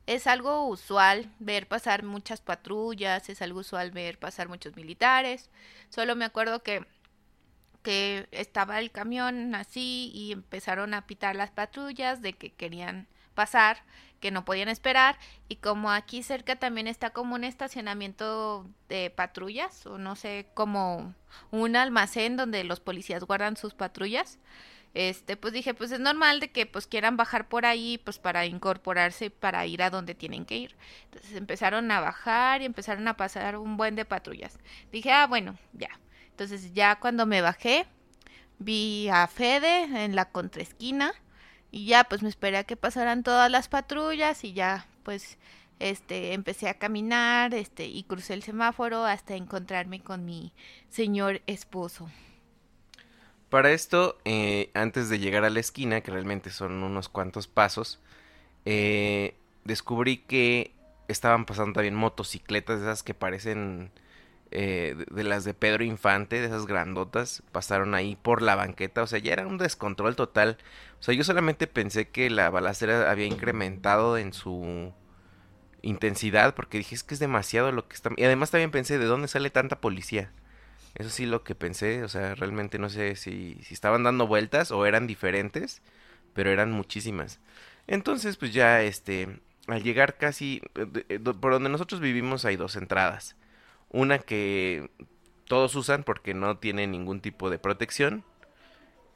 es 0.06 0.28
algo 0.28 0.68
usual 0.68 1.32
ver 1.40 1.68
pasar 1.68 2.04
muchas 2.04 2.40
patrullas, 2.40 3.30
es 3.30 3.42
algo 3.42 3.62
usual 3.62 3.90
ver 3.90 4.20
pasar 4.20 4.48
muchos 4.48 4.76
militares. 4.76 5.50
Solo 5.90 6.16
me 6.16 6.26
acuerdo 6.26 6.62
que, 6.62 6.86
que 7.82 8.28
estaba 8.32 8.78
el 8.78 8.92
camión 8.92 9.56
así 9.56 10.12
y 10.14 10.34
empezaron 10.34 10.94
a 10.94 11.08
pitar 11.08 11.36
las 11.36 11.50
patrullas 11.50 12.22
de 12.22 12.34
que 12.34 12.52
querían 12.54 13.08
pasar, 13.34 13.84
que 14.20 14.32
no 14.32 14.46
podían 14.46 14.70
esperar. 14.70 15.18
Y 15.48 15.58
como 15.58 15.92
aquí 15.92 16.24
cerca 16.24 16.56
también 16.56 16.88
está 16.88 17.12
como 17.12 17.36
un 17.36 17.44
estacionamiento 17.44 18.66
de 18.90 19.10
patrullas, 19.10 19.86
o 19.86 19.98
no 19.98 20.16
sé, 20.16 20.48
como 20.54 21.14
un 21.52 21.76
almacén 21.76 22.38
donde 22.38 22.64
los 22.64 22.80
policías 22.80 23.24
guardan 23.24 23.58
sus 23.58 23.74
patrullas. 23.74 24.40
Este, 24.94 25.38
pues 25.38 25.54
dije, 25.54 25.74
pues 25.74 25.92
es 25.92 26.00
normal 26.00 26.40
de 26.40 26.50
que 26.52 26.66
pues 26.66 26.88
quieran 26.88 27.18
bajar 27.18 27.48
por 27.48 27.66
ahí, 27.66 28.00
pues 28.00 28.18
para 28.18 28.46
incorporarse, 28.46 29.30
para 29.30 29.66
ir 29.68 29.84
a 29.84 29.90
donde 29.90 30.16
tienen 30.16 30.46
que 30.46 30.58
ir. 30.58 30.76
Entonces 31.06 31.34
empezaron 31.36 31.92
a 31.92 32.00
bajar 32.00 32.62
y 32.62 32.66
empezaron 32.66 33.08
a 33.08 33.16
pasar 33.16 33.58
un 33.58 33.78
buen 33.78 33.96
de 33.96 34.06
patrullas. 34.06 34.58
Dije, 34.92 35.12
ah, 35.12 35.28
bueno, 35.28 35.56
ya. 35.74 36.00
Entonces 36.32 36.74
ya 36.74 37.00
cuando 37.00 37.26
me 37.28 37.42
bajé, 37.42 37.86
vi 38.60 39.08
a 39.10 39.28
Fede 39.28 39.84
en 40.04 40.16
la 40.16 40.32
contraesquina 40.32 41.14
y 41.72 41.86
ya 41.86 42.04
pues 42.06 42.24
me 42.24 42.30
esperé 42.30 42.58
a 42.58 42.64
que 42.64 42.76
pasaran 42.76 43.24
todas 43.24 43.52
las 43.52 43.68
patrullas 43.68 44.44
y 44.44 44.54
ya 44.54 44.88
pues 45.04 45.38
este 45.80 46.34
empecé 46.34 46.70
a 46.70 46.76
caminar, 46.76 47.54
este 47.54 47.86
y 47.86 48.04
crucé 48.04 48.34
el 48.34 48.44
semáforo 48.44 49.06
hasta 49.06 49.36
encontrarme 49.36 50.02
con 50.02 50.26
mi 50.26 50.54
señor 50.90 51.42
esposo. 51.48 52.10
Para 53.50 53.72
esto, 53.72 54.18
eh, 54.26 54.72
antes 54.74 55.08
de 55.08 55.20
llegar 55.20 55.46
a 55.46 55.50
la 55.50 55.62
esquina, 55.62 56.02
que 56.02 56.12
realmente 56.12 56.50
son 56.50 56.84
unos 56.84 57.08
cuantos 57.08 57.48
pasos, 57.48 58.00
eh, 58.66 59.36
descubrí 59.64 60.18
que 60.18 60.74
estaban 61.08 61.46
pasando 61.46 61.74
también 61.74 61.96
motocicletas 61.96 62.82
esas 62.82 63.04
que 63.04 63.14
parecen 63.14 63.92
eh, 64.52 64.96
de, 65.12 65.24
las 65.24 65.44
de 65.44 65.54
Pedro 65.54 65.84
Infante, 65.84 66.40
de 66.40 66.48
esas 66.48 66.66
grandotas, 66.68 67.44
pasaron 67.52 67.96
ahí 67.96 68.16
por 68.16 68.42
la 68.42 68.56
banqueta, 68.56 69.04
o 69.04 69.08
sea, 69.08 69.20
ya 69.20 69.34
era 69.34 69.48
un 69.48 69.58
descontrol 69.58 70.16
total. 70.16 70.58
O 71.00 71.04
sea, 71.04 71.14
yo 71.14 71.24
solamente 71.24 71.68
pensé 71.68 72.10
que 72.10 72.30
la 72.30 72.50
balacera 72.50 73.12
había 73.12 73.26
incrementado 73.26 74.18
en 74.18 74.34
su 74.34 74.94
intensidad, 75.82 76.56
porque 76.56 76.80
dije, 76.80 76.96
es 76.96 77.04
que 77.04 77.14
es 77.14 77.20
demasiado 77.20 77.72
lo 77.72 77.88
que 77.88 77.96
está... 77.96 78.10
Y 78.18 78.24
además 78.24 78.52
también 78.52 78.72
pensé, 78.72 78.98
¿de 78.98 79.06
dónde 79.06 79.28
sale 79.28 79.50
tanta 79.50 79.80
policía? 79.80 80.32
Eso 80.96 81.10
sí 81.10 81.26
lo 81.26 81.44
que 81.44 81.56
pensé, 81.56 82.04
o 82.04 82.10
sea, 82.10 82.36
realmente 82.36 82.80
no 82.80 82.90
sé 82.90 83.16
si, 83.16 83.60
si 83.64 83.74
estaban 83.74 84.04
dando 84.04 84.28
vueltas 84.28 84.72
o 84.72 84.86
eran 84.86 85.08
diferentes, 85.08 85.82
pero 86.34 86.52
eran 86.52 86.72
muchísimas. 86.72 87.40
Entonces, 87.88 88.38
pues 88.38 88.54
ya, 88.54 88.82
este, 88.84 89.40
al 89.68 89.84
llegar 89.84 90.18
casi, 90.18 90.62
eh, 91.10 91.20
do- 91.20 91.40
por 91.40 91.54
donde 91.54 91.70
nosotros 91.70 92.02
vivimos 92.02 92.46
hay 92.46 92.56
dos 92.58 92.76
entradas. 92.76 93.36
Una 93.90 94.20
que 94.20 94.90
todos 95.46 95.76
usan 95.76 96.04
porque 96.04 96.34
no 96.34 96.58
tiene 96.58 96.88
ningún 96.88 97.22
tipo 97.22 97.50
de 97.50 97.60
protección. 97.60 98.24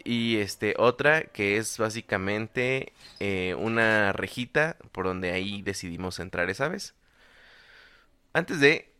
Y 0.03 0.37
este, 0.37 0.73
otra 0.77 1.23
que 1.25 1.57
es 1.57 1.77
básicamente 1.77 2.93
eh, 3.19 3.55
una 3.59 4.11
rejita 4.13 4.77
por 4.91 5.05
donde 5.05 5.31
ahí 5.31 5.61
decidimos 5.61 6.19
entrar 6.19 6.49
esa 6.49 6.67
vez. 6.67 6.95
Antes 8.33 8.59
de 8.59 8.91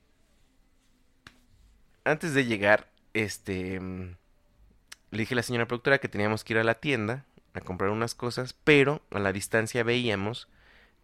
antes 2.03 2.33
de 2.33 2.45
llegar, 2.45 2.87
este, 3.13 3.79
le 3.79 5.19
dije 5.19 5.33
a 5.33 5.37
la 5.37 5.43
señora 5.43 5.67
productora 5.67 5.99
que 5.99 6.09
teníamos 6.09 6.43
que 6.43 6.53
ir 6.53 6.59
a 6.59 6.63
la 6.63 6.75
tienda 6.75 7.25
a 7.53 7.61
comprar 7.61 7.91
unas 7.91 8.15
cosas, 8.15 8.53
pero 8.63 9.01
a 9.11 9.19
la 9.19 9.33
distancia 9.33 9.83
veíamos 9.83 10.47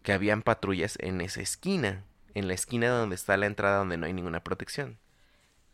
que 0.02 0.12
habían 0.12 0.42
patrullas 0.42 0.96
en 1.00 1.20
esa 1.20 1.40
esquina, 1.40 2.04
en 2.38 2.48
la 2.48 2.54
esquina 2.54 2.88
donde 2.88 3.16
está 3.16 3.36
la 3.36 3.46
entrada 3.46 3.78
donde 3.78 3.96
no 3.96 4.06
hay 4.06 4.12
ninguna 4.12 4.42
protección. 4.42 4.98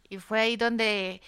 Y 0.09 0.19
fue 0.19 0.41
ahí 0.41 0.57
donde 0.57 1.23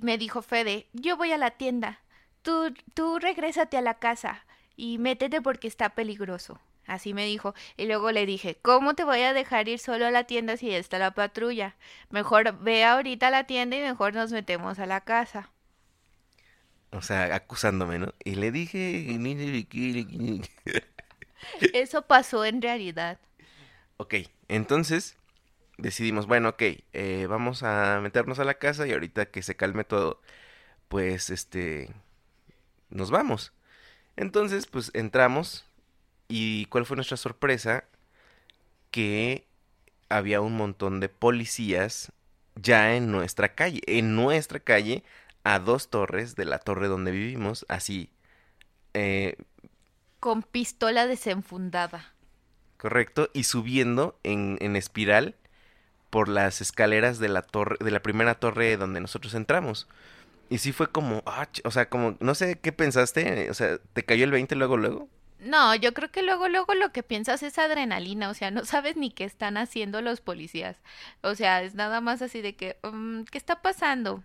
me 0.00 0.18
dijo 0.18 0.42
Fede, 0.42 0.88
yo 0.92 1.16
voy 1.16 1.32
a 1.32 1.38
la 1.38 1.50
tienda, 1.50 2.00
tú, 2.42 2.74
tú 2.94 3.18
regrésate 3.18 3.76
a 3.76 3.82
la 3.82 3.98
casa 3.98 4.44
y 4.76 4.98
métete 4.98 5.42
porque 5.42 5.68
está 5.68 5.90
peligroso. 5.90 6.60
Así 6.86 7.14
me 7.14 7.24
dijo. 7.24 7.54
Y 7.76 7.86
luego 7.86 8.10
le 8.10 8.26
dije, 8.26 8.58
¿cómo 8.60 8.94
te 8.94 9.04
voy 9.04 9.20
a 9.22 9.32
dejar 9.32 9.68
ir 9.68 9.78
solo 9.78 10.06
a 10.06 10.10
la 10.10 10.24
tienda 10.24 10.56
si 10.56 10.70
está 10.72 10.98
la 10.98 11.12
patrulla? 11.12 11.76
Mejor 12.10 12.58
ve 12.60 12.84
ahorita 12.84 13.28
a 13.28 13.30
la 13.30 13.44
tienda 13.44 13.76
y 13.76 13.80
mejor 13.80 14.14
nos 14.14 14.32
metemos 14.32 14.78
a 14.78 14.86
la 14.86 15.00
casa. 15.00 15.50
O 16.90 17.00
sea, 17.00 17.34
acusándome, 17.34 17.98
¿no? 17.98 18.12
Y 18.22 18.34
le 18.34 18.50
dije, 18.50 19.06
Eso 21.72 22.02
pasó 22.02 22.44
en 22.44 22.60
realidad. 22.60 23.18
Ok, 24.02 24.14
entonces 24.48 25.16
decidimos, 25.78 26.26
bueno, 26.26 26.50
ok, 26.50 26.62
eh, 26.92 27.26
vamos 27.28 27.62
a 27.62 28.00
meternos 28.02 28.38
a 28.38 28.44
la 28.44 28.54
casa 28.54 28.86
y 28.86 28.92
ahorita 28.92 29.26
que 29.26 29.42
se 29.42 29.56
calme 29.56 29.84
todo, 29.84 30.20
pues 30.88 31.30
este, 31.30 31.94
nos 32.90 33.10
vamos. 33.10 33.52
Entonces, 34.16 34.66
pues 34.66 34.90
entramos 34.94 35.64
y 36.28 36.66
¿cuál 36.66 36.86
fue 36.86 36.96
nuestra 36.96 37.16
sorpresa? 37.16 37.84
Que 38.90 39.46
había 40.08 40.40
un 40.40 40.56
montón 40.56 41.00
de 41.00 41.08
policías 41.08 42.12
ya 42.56 42.94
en 42.96 43.10
nuestra 43.10 43.54
calle, 43.54 43.80
en 43.86 44.14
nuestra 44.14 44.60
calle, 44.60 45.04
a 45.44 45.58
dos 45.58 45.90
torres 45.90 46.36
de 46.36 46.44
la 46.44 46.58
torre 46.58 46.88
donde 46.88 47.10
vivimos, 47.10 47.64
así, 47.68 48.10
eh, 48.94 49.36
Con 50.20 50.42
pistola 50.42 51.06
desenfundada. 51.06 52.12
Correcto, 52.82 53.30
y 53.32 53.44
subiendo 53.44 54.18
en, 54.24 54.58
en 54.60 54.74
espiral 54.74 55.36
por 56.10 56.26
las 56.28 56.60
escaleras 56.60 57.20
de 57.20 57.28
la 57.28 57.42
torre, 57.42 57.76
de 57.78 57.92
la 57.92 58.02
primera 58.02 58.34
torre 58.34 58.76
donde 58.76 59.00
nosotros 59.00 59.34
entramos. 59.34 59.86
Y 60.50 60.58
sí 60.58 60.72
fue 60.72 60.90
como, 60.90 61.22
ah, 61.24 61.46
o 61.62 61.70
sea, 61.70 61.88
como, 61.88 62.16
no 62.18 62.34
sé 62.34 62.58
qué 62.58 62.72
pensaste, 62.72 63.48
o 63.48 63.54
sea, 63.54 63.78
¿te 63.92 64.04
cayó 64.04 64.24
el 64.24 64.32
20 64.32 64.56
luego, 64.56 64.76
luego? 64.78 65.08
No, 65.38 65.76
yo 65.76 65.94
creo 65.94 66.10
que 66.10 66.22
luego, 66.24 66.48
luego 66.48 66.74
lo 66.74 66.90
que 66.90 67.04
piensas 67.04 67.44
es 67.44 67.56
adrenalina, 67.56 68.28
o 68.28 68.34
sea, 68.34 68.50
no 68.50 68.64
sabes 68.64 68.96
ni 68.96 69.12
qué 69.12 69.22
están 69.22 69.56
haciendo 69.58 70.02
los 70.02 70.20
policías. 70.20 70.82
O 71.20 71.36
sea, 71.36 71.62
es 71.62 71.76
nada 71.76 72.00
más 72.00 72.20
así 72.20 72.42
de 72.42 72.56
que, 72.56 72.78
mm, 72.82 73.22
¿qué 73.30 73.38
está 73.38 73.62
pasando? 73.62 74.24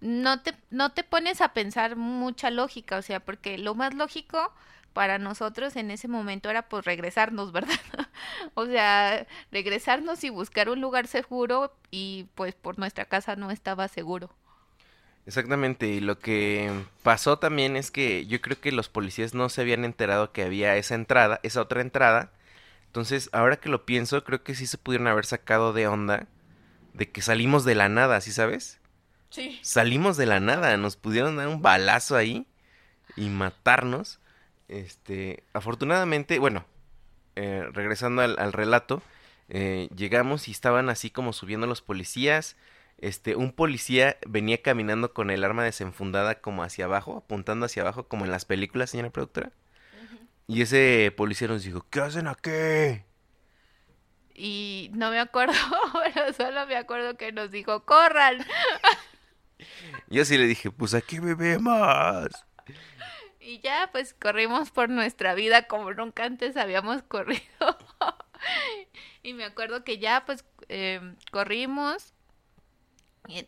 No 0.00 0.40
te, 0.40 0.54
no 0.70 0.92
te 0.92 1.04
pones 1.04 1.42
a 1.42 1.52
pensar 1.52 1.96
mucha 1.96 2.50
lógica, 2.50 2.96
o 2.96 3.02
sea, 3.02 3.20
porque 3.20 3.58
lo 3.58 3.74
más 3.74 3.92
lógico 3.92 4.54
para 4.92 5.18
nosotros 5.18 5.76
en 5.76 5.90
ese 5.90 6.08
momento 6.08 6.50
era 6.50 6.68
pues 6.68 6.84
regresarnos, 6.84 7.52
¿verdad? 7.52 7.78
O 8.54 8.66
sea, 8.66 9.26
regresarnos 9.52 10.24
y 10.24 10.30
buscar 10.30 10.68
un 10.68 10.80
lugar 10.80 11.06
seguro 11.06 11.72
y 11.90 12.26
pues 12.34 12.54
por 12.54 12.78
nuestra 12.78 13.04
casa 13.04 13.36
no 13.36 13.50
estaba 13.50 13.88
seguro. 13.88 14.30
Exactamente, 15.26 15.88
y 15.88 16.00
lo 16.00 16.18
que 16.18 16.72
pasó 17.02 17.38
también 17.38 17.76
es 17.76 17.90
que 17.90 18.26
yo 18.26 18.40
creo 18.40 18.58
que 18.60 18.72
los 18.72 18.88
policías 18.88 19.34
no 19.34 19.50
se 19.50 19.60
habían 19.60 19.84
enterado 19.84 20.32
que 20.32 20.42
había 20.42 20.76
esa 20.76 20.94
entrada, 20.94 21.38
esa 21.42 21.60
otra 21.60 21.82
entrada. 21.82 22.32
Entonces, 22.86 23.28
ahora 23.32 23.56
que 23.56 23.68
lo 23.68 23.84
pienso, 23.84 24.24
creo 24.24 24.42
que 24.42 24.54
sí 24.54 24.66
se 24.66 24.78
pudieron 24.78 25.06
haber 25.06 25.26
sacado 25.26 25.74
de 25.74 25.86
onda 25.86 26.26
de 26.94 27.10
que 27.10 27.20
salimos 27.20 27.64
de 27.64 27.74
la 27.74 27.90
nada, 27.90 28.20
¿sí 28.22 28.32
sabes? 28.32 28.80
Sí. 29.28 29.58
Salimos 29.62 30.16
de 30.16 30.24
la 30.26 30.40
nada, 30.40 30.76
nos 30.78 30.96
pudieron 30.96 31.36
dar 31.36 31.48
un 31.48 31.60
balazo 31.60 32.16
ahí 32.16 32.46
y 33.16 33.28
matarnos. 33.28 34.20
Este, 34.68 35.44
afortunadamente, 35.52 36.38
bueno, 36.38 36.64
eh, 37.36 37.66
regresando 37.72 38.22
al, 38.22 38.38
al 38.38 38.52
relato, 38.52 39.02
eh, 39.48 39.88
llegamos 39.96 40.48
y 40.48 40.50
estaban 40.52 40.88
así 40.88 41.10
como 41.10 41.32
subiendo 41.32 41.66
los 41.66 41.82
policías. 41.82 42.56
Este, 42.98 43.36
un 43.36 43.52
policía 43.52 44.16
venía 44.26 44.62
caminando 44.62 45.14
con 45.14 45.30
el 45.30 45.44
arma 45.44 45.64
desenfundada 45.64 46.40
como 46.40 46.62
hacia 46.62 46.86
abajo, 46.86 47.16
apuntando 47.16 47.66
hacia 47.66 47.82
abajo, 47.82 48.08
como 48.08 48.24
en 48.24 48.30
las 48.30 48.44
películas, 48.44 48.90
señora 48.90 49.10
productora. 49.10 49.52
Y 50.46 50.62
ese 50.62 51.12
policía 51.16 51.48
nos 51.48 51.62
dijo, 51.62 51.86
¿qué 51.90 52.00
hacen 52.00 52.26
aquí? 52.26 53.02
y 54.38 54.90
no 54.94 55.10
me 55.10 55.18
acuerdo, 55.18 55.52
pero 56.14 56.32
solo 56.32 56.66
me 56.66 56.76
acuerdo 56.76 57.16
que 57.16 57.32
nos 57.32 57.50
dijo, 57.50 57.84
corran. 57.84 58.38
Yo 60.08 60.24
sí 60.24 60.38
le 60.38 60.46
dije, 60.46 60.70
pues 60.70 60.94
aquí 60.94 61.18
bebemos. 61.18 62.28
Y 63.48 63.60
ya, 63.60 63.88
pues 63.92 64.12
corrimos 64.12 64.70
por 64.70 64.90
nuestra 64.90 65.32
vida 65.32 65.62
como 65.68 65.90
nunca 65.94 66.24
antes 66.24 66.58
habíamos 66.58 67.02
corrido. 67.08 67.40
y 69.22 69.32
me 69.32 69.44
acuerdo 69.44 69.84
que 69.84 69.96
ya, 69.96 70.24
pues 70.26 70.44
em, 70.68 71.16
corrimos. 71.30 72.12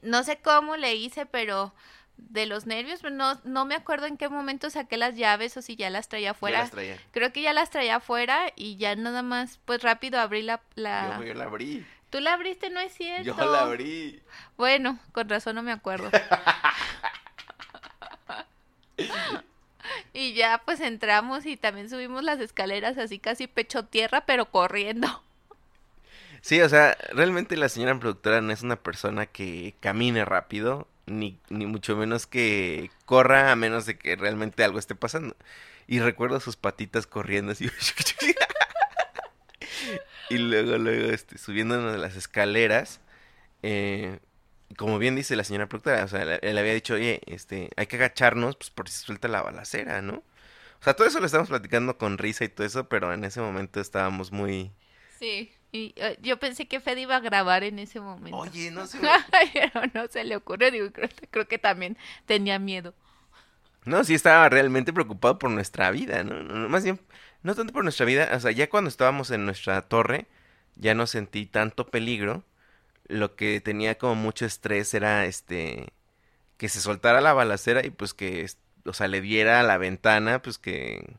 No 0.00 0.25
sé 0.25 0.40
cómo 0.40 0.78
le 0.78 0.95
hice, 0.95 1.26
pero 1.26 1.75
de 2.16 2.47
los 2.47 2.64
nervios, 2.64 3.02
no, 3.02 3.40
no 3.45 3.66
me 3.66 3.75
acuerdo 3.75 4.07
en 4.07 4.16
qué 4.16 4.30
momento 4.30 4.71
saqué 4.71 4.97
las 4.97 5.16
llaves 5.16 5.59
o 5.59 5.62
si 5.62 5.76
ya 5.76 5.90
las 5.90 6.09
traía 6.09 6.30
afuera. 6.30 6.61
las 6.61 6.71
traía. 6.71 6.97
Creo 7.11 7.30
que 7.30 7.42
ya 7.42 7.52
las 7.52 7.69
traía 7.69 7.97
afuera 7.97 8.54
y 8.57 8.78
ya 8.78 8.97
nada 8.97 9.23
más, 9.23 9.61
pues 9.66 9.83
rápido 9.83 10.19
abrí 10.19 10.40
la... 10.40 10.62
la... 10.76 11.19
Yo, 11.19 11.25
yo 11.25 11.35
la 11.35 11.45
abrí. 11.45 11.87
Tú 12.09 12.21
la 12.21 12.33
abriste, 12.33 12.71
no 12.71 12.80
es 12.80 12.92
cierto. 12.95 13.37
Yo 13.37 13.52
la 13.52 13.61
abrí. 13.61 14.23
Bueno, 14.57 14.99
con 15.12 15.28
razón 15.28 15.57
no 15.57 15.62
me 15.62 15.73
acuerdo. 15.73 16.11
y 20.21 20.35
ya 20.35 20.62
pues 20.65 20.81
entramos 20.81 21.47
y 21.47 21.57
también 21.57 21.89
subimos 21.89 22.23
las 22.23 22.41
escaleras 22.41 22.99
así 22.99 23.19
casi 23.19 23.47
pecho 23.47 23.87
tierra, 23.87 24.27
pero 24.27 24.50
corriendo. 24.50 25.09
Sí, 26.43 26.59
o 26.62 26.69
sea, 26.71 26.97
realmente 27.12 27.55
la 27.59 27.69
señora 27.69 27.99
productora 28.00 28.41
no 28.41 28.50
es 28.50 28.62
una 28.62 28.77
persona 28.77 29.27
que 29.27 29.75
camine 29.81 30.25
rápido, 30.25 30.89
ni, 31.05 31.39
ni 31.50 31.67
mucho 31.67 31.97
menos 31.97 32.27
que 32.27 32.91
corra 33.05 33.53
a 33.53 33.57
menos 33.57 33.85
de 33.85 33.99
que 33.99 34.17
realmente 34.17 34.65
algo 34.65 34.79
esté 34.79 34.95
pasando. 34.95 35.37
Y 35.87 36.00
recuerdo 36.00 36.41
sus 36.41 36.57
patitas 36.57 37.07
corriendo 37.07 37.53
así. 37.53 37.69
y 40.31 40.39
luego, 40.39 40.79
luego, 40.79 41.12
este, 41.12 41.37
subiendo 41.37 41.93
de 41.93 41.99
las 41.99 42.17
escaleras. 42.17 43.00
eh, 43.62 44.21
como 44.77 44.99
bien 44.99 45.17
dice 45.17 45.37
la 45.37 45.45
señora 45.45 45.69
productora, 45.69 46.05
o 46.05 46.09
sea, 46.09 46.25
le, 46.25 46.59
había 46.59 46.75
dicho, 46.75 46.95
oye, 46.95 47.21
este, 47.27 47.71
hay 47.77 47.87
que 47.87 47.97
agacharnos, 47.97 48.57
pues 48.57 48.71
por 48.71 48.89
si 48.89 48.99
se 48.99 49.07
suelta 49.07 49.29
la 49.29 49.43
balacera, 49.43 50.03
¿no? 50.03 50.23
O 50.81 50.83
sea, 50.83 50.95
todo 50.95 51.07
eso 51.07 51.21
lo 51.21 51.27
estamos 51.27 51.49
platicando 51.49 51.99
con 51.99 52.19
risa 52.19 52.45
y 52.45 52.49
todo 52.49 52.67
eso, 52.67 52.89
pero 52.89 53.12
en 53.12 53.25
ese 53.25 53.41
momento 53.41 53.81
estábamos 53.81 54.33
muy... 54.33 54.73
Sí. 55.19 55.53
Y 55.73 55.93
eh, 55.97 56.19
yo 56.21 56.39
pensé 56.39 56.67
que 56.67 56.81
Fede 56.81 57.03
iba 57.03 57.17
a 57.17 57.21
grabar 57.21 57.62
en 57.62 57.79
ese 57.79 58.00
momento. 58.00 58.37
Oye, 58.37 58.71
no 58.71 58.87
sé. 58.87 58.99
pero 59.53 59.83
no 59.95 60.07
se 60.09 60.25
le 60.25 60.37
ocurrió, 60.37 60.71
digo, 60.71 60.91
creo, 60.91 61.09
creo 61.31 61.47
que 61.47 61.59
también 61.59 61.97
tenía 62.27 62.59
miedo. 62.59 62.95
No, 63.85 64.03
sí 64.05 64.15
estaba 64.15 64.49
realmente 64.49 64.93
preocupado 64.93 65.39
por 65.39 65.50
nuestra 65.50 65.91
vida, 65.91 66.25
¿no? 66.25 66.43
No, 66.43 66.55
no, 66.55 66.69
Más 66.69 66.85
bien, 66.85 67.00
no 67.43 67.55
tanto 67.55 67.73
por 67.73 67.85
nuestra 67.85 68.05
vida, 68.07 68.31
o 68.35 68.41
sea, 68.41 68.50
ya 68.50 68.69
cuando 68.69 68.89
estábamos 68.89 69.31
en 69.31 69.47
nuestra 69.47 69.81
torre, 69.83 70.27
ya 70.77 70.95
no 70.95 71.07
sentí 71.07 71.47
tanto 71.47 71.87
peligro. 71.87 72.45
Lo 73.11 73.37
que 73.37 73.61
tenía 73.61 73.99
como 73.99 74.14
mucho 74.14 74.47
estrés 74.47 74.95
era, 74.95 75.26
este, 75.26 75.93
que 76.57 76.69
se 76.69 76.81
soltara 76.81 77.21
la 77.21 77.33
balacera 77.33 77.85
y 77.85 77.90
pues 77.90 78.14
que, 78.14 78.47
o 78.85 78.93
sea, 78.93 79.09
le 79.09 79.21
diera 79.21 79.61
a 79.61 79.62
la 79.64 79.79
ventana, 79.79 80.43
pues 80.43 80.59
que, 80.59 81.17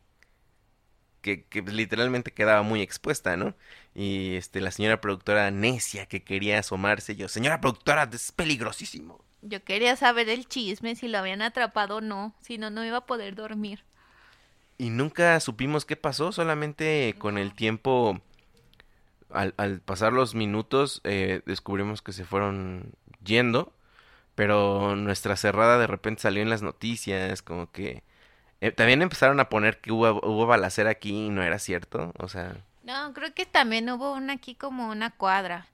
que, 1.20 1.44
que 1.44 1.62
literalmente 1.62 2.32
quedaba 2.32 2.62
muy 2.62 2.82
expuesta, 2.82 3.36
¿no? 3.36 3.54
Y, 3.94 4.36
este, 4.36 4.60
la 4.60 4.70
señora 4.70 5.00
productora 5.00 5.50
necia 5.50 6.06
que 6.06 6.22
quería 6.22 6.58
asomarse, 6.58 7.16
yo, 7.16 7.28
señora 7.28 7.60
productora, 7.60 8.08
es 8.12 8.32
peligrosísimo. 8.32 9.24
Yo 9.42 9.64
quería 9.64 9.96
saber 9.96 10.28
el 10.28 10.46
chisme, 10.46 10.94
si 10.94 11.08
lo 11.08 11.18
habían 11.18 11.42
atrapado 11.42 11.96
o 11.96 12.00
no, 12.00 12.34
si 12.40 12.58
no, 12.58 12.70
no 12.70 12.84
iba 12.84 12.98
a 12.98 13.06
poder 13.06 13.34
dormir. 13.34 13.84
Y 14.78 14.90
nunca 14.90 15.38
supimos 15.40 15.84
qué 15.84 15.96
pasó, 15.96 16.32
solamente 16.32 17.14
con 17.18 17.38
el 17.38 17.54
tiempo, 17.54 18.20
al, 19.34 19.54
al 19.56 19.80
pasar 19.80 20.12
los 20.12 20.34
minutos, 20.34 21.00
eh, 21.04 21.42
descubrimos 21.46 22.02
que 22.02 22.12
se 22.12 22.24
fueron 22.24 22.94
yendo, 23.24 23.72
pero 24.34 24.96
nuestra 24.96 25.36
cerrada 25.36 25.78
de 25.78 25.86
repente 25.86 26.22
salió 26.22 26.42
en 26.42 26.50
las 26.50 26.62
noticias, 26.62 27.42
como 27.42 27.70
que... 27.72 28.02
eh, 28.60 28.72
también 28.72 29.02
empezaron 29.02 29.40
a 29.40 29.48
poner 29.48 29.80
que 29.80 29.92
hubo, 29.92 30.20
hubo 30.24 30.46
balacera 30.46 30.90
aquí 30.90 31.26
y 31.26 31.30
no 31.30 31.42
era 31.42 31.58
cierto, 31.58 32.12
o 32.18 32.28
sea... 32.28 32.64
No, 32.82 33.12
creo 33.14 33.32
que 33.34 33.46
también 33.46 33.88
hubo 33.90 34.12
una 34.12 34.34
aquí 34.34 34.54
como 34.54 34.88
una 34.90 35.10
cuadra. 35.10 35.66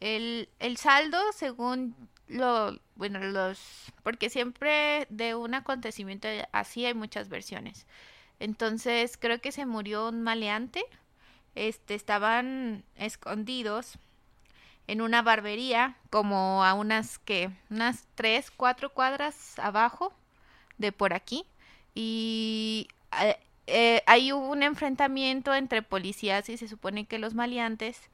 El, 0.00 0.48
el 0.60 0.76
saldo, 0.78 1.18
según 1.32 1.94
lo, 2.28 2.78
bueno, 2.96 3.18
los, 3.20 3.92
porque 4.02 4.30
siempre 4.30 5.06
de 5.10 5.34
un 5.34 5.54
acontecimiento 5.54 6.28
así 6.52 6.86
hay 6.86 6.94
muchas 6.94 7.28
versiones. 7.28 7.86
Entonces, 8.40 9.16
creo 9.18 9.40
que 9.40 9.52
se 9.52 9.66
murió 9.66 10.08
un 10.08 10.22
maleante. 10.22 10.84
Este, 11.54 11.94
estaban 11.94 12.84
escondidos 12.96 13.98
en 14.86 15.00
una 15.00 15.22
barbería, 15.22 15.96
como 16.10 16.64
a 16.64 16.74
unas 16.74 17.18
que, 17.18 17.50
unas 17.70 18.06
tres, 18.14 18.50
cuatro 18.50 18.90
cuadras 18.90 19.58
abajo 19.58 20.12
de 20.78 20.92
por 20.92 21.14
aquí. 21.14 21.46
Y 21.94 22.88
eh, 23.22 23.38
eh, 23.66 24.02
ahí 24.06 24.32
hubo 24.32 24.50
un 24.50 24.62
enfrentamiento 24.62 25.54
entre 25.54 25.82
policías 25.82 26.48
y 26.48 26.56
se 26.56 26.68
supone 26.68 27.06
que 27.06 27.18
los 27.18 27.34
maleantes 27.34 28.10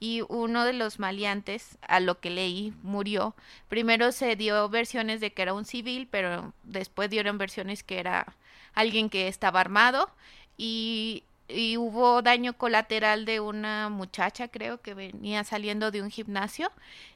y 0.00 0.22
uno 0.28 0.64
de 0.64 0.72
los 0.72 0.98
maleantes, 0.98 1.78
a 1.82 2.00
lo 2.00 2.20
que 2.20 2.30
leí, 2.30 2.74
murió. 2.82 3.34
Primero 3.68 4.12
se 4.12 4.36
dio 4.36 4.68
versiones 4.68 5.20
de 5.20 5.32
que 5.32 5.42
era 5.42 5.54
un 5.54 5.64
civil, 5.64 6.08
pero 6.10 6.52
después 6.62 7.10
dieron 7.10 7.38
versiones 7.38 7.82
que 7.82 8.00
era 8.00 8.34
alguien 8.74 9.08
que 9.08 9.28
estaba 9.28 9.60
armado 9.60 10.10
y, 10.58 11.22
y 11.48 11.76
hubo 11.76 12.22
daño 12.22 12.56
colateral 12.56 13.24
de 13.26 13.40
una 13.40 13.88
muchacha, 13.90 14.48
creo 14.48 14.80
que 14.80 14.94
venía 14.94 15.44
saliendo 15.44 15.90
de 15.90 16.02
un 16.02 16.10
gimnasio 16.10 16.70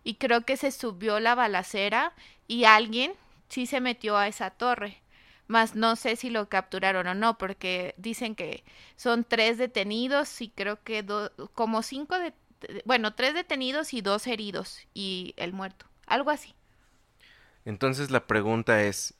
y 0.05 0.14
creo 0.14 0.43
que 0.45 0.57
se 0.57 0.71
subió 0.71 1.21
la 1.21 1.35
balacera 1.35 2.12
y 2.47 2.64
alguien 2.64 3.12
sí 3.49 3.67
se 3.67 3.81
metió 3.81 4.17
a 4.17 4.29
esa 4.29 4.51
torre. 4.51 4.99
Más 5.47 5.75
no 5.75 5.97
sé 5.97 6.17
si 6.17 6.29
lo 6.31 6.49
capturaron 6.49 7.07
o 7.07 7.14
no, 7.14 7.38
porque 7.38 7.95
dicen 7.97 8.35
que 8.35 8.64
son 8.97 9.25
tres 9.25 9.57
detenidos 9.59 10.41
y 10.43 10.51
creo 10.51 10.83
que 10.83 11.03
do- 11.03 11.33
como 11.55 11.83
cinco 11.83 12.19
de, 12.19 12.35
bueno, 12.85 13.14
tres 13.14 13.33
detenidos 13.35 13.95
y 13.95 14.03
dos 14.03 14.27
heridos 14.27 14.81
y 14.95 15.33
el 15.38 15.53
muerto, 15.55 15.87
algo 16.07 16.31
así. 16.31 16.55
Entonces 17.64 18.11
la 18.11 18.27
pregunta 18.27 18.83
es, 18.83 19.14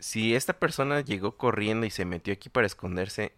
si 0.00 0.34
esta 0.34 0.58
persona 0.58 1.00
llegó 1.02 1.36
corriendo 1.38 1.86
y 1.86 1.90
se 1.90 2.04
metió 2.04 2.34
aquí 2.34 2.48
para 2.50 2.66
esconderse, 2.66 3.34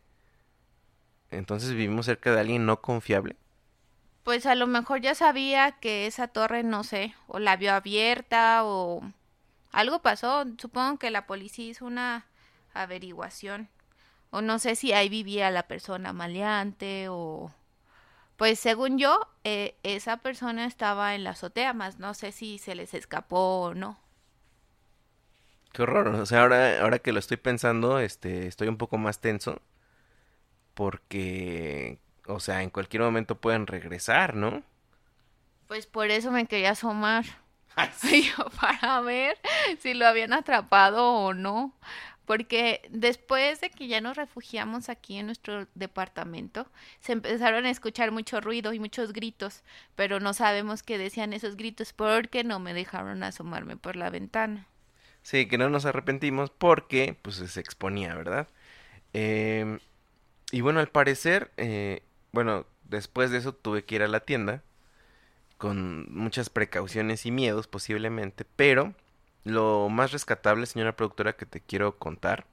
entonces 1.37 1.71
vivimos 1.71 2.07
cerca 2.07 2.33
de 2.33 2.41
alguien 2.41 2.67
no 2.67 2.81
confiable. 2.81 3.37
Pues 4.25 4.47
a 4.47 4.55
lo 4.55 4.67
mejor 4.67 5.01
ya 5.01 5.15
sabía 5.15 5.73
que 5.73 6.07
esa 6.07 6.29
torre, 6.29 6.63
no 6.63 6.83
sé, 6.83 7.15
o 7.27 7.39
la 7.39 7.57
vio 7.57 7.75
abierta 7.75 8.65
o 8.65 9.03
algo 9.71 10.01
pasó. 10.01 10.45
Supongo 10.59 10.99
que 10.99 11.11
la 11.11 11.27
policía 11.27 11.67
hizo 11.67 11.85
una 11.85 12.27
averiguación. 12.73 13.69
O 14.31 14.41
no 14.41 14.59
sé 14.59 14.77
si 14.77 14.93
ahí 14.93 15.09
vivía 15.09 15.51
la 15.51 15.65
persona 15.65 16.13
maleante 16.13 17.07
o... 17.09 17.53
Pues 18.37 18.59
según 18.59 18.99
yo, 18.99 19.29
eh, 19.45 19.77
esa 19.85 20.17
persona 20.17 20.65
estaba 20.65 21.15
en 21.15 21.23
la 21.23 21.31
azotea, 21.31 21.73
más 21.73 22.01
no 22.01 22.15
sé 22.15 22.33
si 22.33 22.59
se 22.59 22.75
les 22.75 22.93
escapó 22.95 23.61
o 23.61 23.75
no. 23.75 24.01
Qué 25.73 25.83
horror, 25.83 26.09
o 26.09 26.27
sea, 26.27 26.43
ahora, 26.43 26.81
ahora 26.81 26.99
que 26.99 27.13
lo 27.13 27.21
estoy 27.21 27.37
pensando, 27.37 28.01
este, 28.01 28.49
estoy 28.49 28.67
un 28.69 28.77
poco 28.77 28.99
más 28.99 29.21
tenso 29.21 29.61
porque, 30.75 31.99
o 32.27 32.41
sea, 32.41 32.63
en 32.63 32.71
cualquier 32.71 33.03
momento 33.03 33.41
pueden 33.41 33.67
regresar, 33.67 34.35
¿no? 34.35 34.63
Pues 35.69 35.87
por 35.87 36.11
eso 36.11 36.31
me 36.31 36.47
quería 36.47 36.71
asomar. 36.71 37.25
Yo 38.13 38.51
para 38.61 39.01
ver 39.01 39.37
si 39.81 39.95
lo 39.95 40.07
habían 40.07 40.33
atrapado 40.33 41.13
o 41.13 41.35
no. 41.35 41.75
Porque 42.25 42.81
después 42.91 43.61
de 43.61 43.69
que 43.69 43.87
ya 43.87 44.01
nos 44.01 44.17
refugiamos 44.17 44.89
aquí 44.89 45.19
en 45.19 45.27
nuestro 45.27 45.67
departamento, 45.75 46.67
se 47.01 47.13
empezaron 47.13 47.67
a 47.67 47.71
escuchar 47.71 48.13
mucho 48.13 48.41
ruido 48.41 48.73
y 48.73 48.79
muchos 48.79 49.13
gritos, 49.13 49.63
pero 49.95 50.21
no 50.21 50.33
sabemos 50.33 50.83
qué 50.83 50.97
decían 50.97 51.35
esos 51.35 51.57
gritos 51.57 51.93
porque 51.93 52.43
no 52.43 52.61
me 52.61 52.73
dejaron 52.73 53.23
asomarme 53.23 53.77
por 53.77 53.97
la 53.97 54.09
ventana. 54.09 54.67
Sí, 55.23 55.47
que 55.47 55.59
no 55.59 55.69
nos 55.69 55.85
arrepentimos 55.85 56.51
porque, 56.51 57.17
pues, 57.21 57.37
se 57.37 57.61
exponía, 57.61 58.15
¿verdad? 58.15 58.49
Em, 59.13 59.79
y 60.53 60.61
bueno, 60.61 60.81
al 60.81 60.89
parecer, 60.89 61.53
eh, 61.57 62.03
bueno, 62.33 62.67
después 62.85 63.31
de 63.31 63.39
eso 63.39 63.55
tuve 63.55 63.85
que 63.85 63.97
ir 63.97 64.03
a 64.03 64.09
la 64.09 64.21
tienda 64.21 64.63
con 65.59 66.13
muchas 66.13 66.51
precauciones 66.51 67.27
y 67.27 67.31
miedos 67.31 67.67
posiblemente, 67.67 68.45
pero 68.57 68.95
lo 69.45 69.89
más 69.89 70.13
rescatable, 70.13 70.67
señora 70.67 70.97
productora, 70.97 71.35
que 71.37 71.47
te 71.47 71.61
quiero 71.61 71.99
contar, 71.99 72.47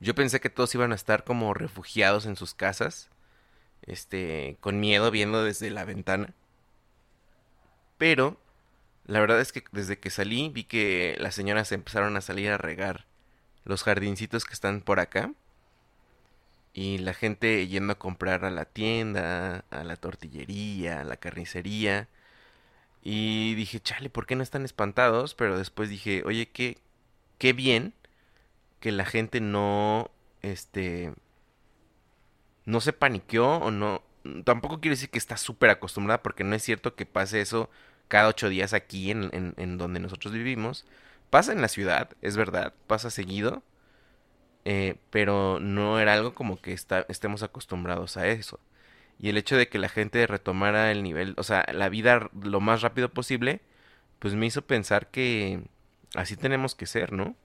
yo 0.00 0.14
pensé 0.14 0.40
que 0.40 0.50
todos 0.50 0.74
iban 0.74 0.92
a 0.92 0.96
estar 0.96 1.24
como 1.24 1.54
refugiados 1.54 2.26
en 2.26 2.36
sus 2.36 2.54
casas, 2.54 3.08
este, 3.82 4.56
con 4.60 4.80
miedo 4.80 5.10
viendo 5.10 5.44
desde 5.44 5.70
la 5.70 5.84
ventana, 5.84 6.34
pero 7.98 8.36
la 9.06 9.20
verdad 9.20 9.40
es 9.40 9.52
que 9.52 9.64
desde 9.72 9.98
que 9.98 10.10
salí 10.10 10.48
vi 10.48 10.64
que 10.64 11.16
las 11.20 11.34
señoras 11.34 11.72
empezaron 11.72 12.16
a 12.16 12.20
salir 12.20 12.50
a 12.50 12.58
regar 12.58 13.06
los 13.64 13.82
jardincitos 13.84 14.44
que 14.44 14.54
están 14.54 14.80
por 14.80 15.00
acá. 15.00 15.32
Y 16.74 16.98
la 16.98 17.14
gente 17.14 17.66
yendo 17.68 17.92
a 17.94 17.98
comprar 17.98 18.44
a 18.44 18.50
la 18.50 18.64
tienda, 18.64 19.64
a 19.70 19.84
la 19.84 19.96
tortillería, 19.96 21.00
a 21.00 21.04
la 21.04 21.16
carnicería. 21.16 22.08
Y 23.02 23.54
dije, 23.54 23.80
chale, 23.80 24.10
¿por 24.10 24.26
qué 24.26 24.36
no 24.36 24.42
están 24.42 24.64
espantados? 24.64 25.34
Pero 25.34 25.58
después 25.58 25.90
dije, 25.90 26.22
oye, 26.24 26.48
qué, 26.50 26.78
qué 27.38 27.52
bien 27.52 27.94
que 28.80 28.92
la 28.92 29.04
gente 29.06 29.40
no, 29.40 30.10
este, 30.42 31.14
no 32.64 32.80
se 32.80 32.92
paniqueó 32.92 33.56
o 33.58 33.70
no. 33.70 34.02
Tampoco 34.44 34.80
quiero 34.80 34.94
decir 34.94 35.10
que 35.10 35.18
está 35.18 35.36
súper 35.36 35.70
acostumbrada 35.70 36.22
porque 36.22 36.44
no 36.44 36.54
es 36.54 36.62
cierto 36.62 36.94
que 36.94 37.06
pase 37.06 37.40
eso 37.40 37.70
cada 38.08 38.28
ocho 38.28 38.48
días 38.48 38.72
aquí 38.72 39.10
en, 39.10 39.30
en, 39.32 39.54
en 39.56 39.78
donde 39.78 40.00
nosotros 40.00 40.32
vivimos. 40.32 40.86
Pasa 41.30 41.52
en 41.52 41.62
la 41.62 41.68
ciudad, 41.68 42.10
es 42.22 42.36
verdad, 42.36 42.74
pasa 42.86 43.10
seguido 43.10 43.62
eh, 44.64 44.96
pero 45.10 45.58
no 45.60 45.98
era 45.98 46.14
algo 46.14 46.34
como 46.34 46.60
que 46.60 46.72
estemos 46.72 47.42
acostumbrados 47.42 48.16
a 48.16 48.28
eso. 48.28 48.60
Y 49.18 49.28
el 49.28 49.36
hecho 49.36 49.56
de 49.56 49.68
que 49.68 49.78
la 49.78 49.88
gente 49.88 50.26
retomara 50.26 50.90
el 50.90 51.02
nivel, 51.02 51.34
o 51.38 51.42
sea, 51.42 51.64
la 51.72 51.88
vida 51.88 52.30
lo 52.40 52.60
más 52.60 52.82
rápido 52.82 53.08
posible, 53.08 53.60
pues 54.18 54.34
me 54.34 54.46
hizo 54.46 54.62
pensar 54.62 55.08
que 55.08 55.62
así 56.14 56.36
tenemos 56.36 56.74
que 56.74 56.86
ser, 56.86 57.12
¿no? 57.12 57.36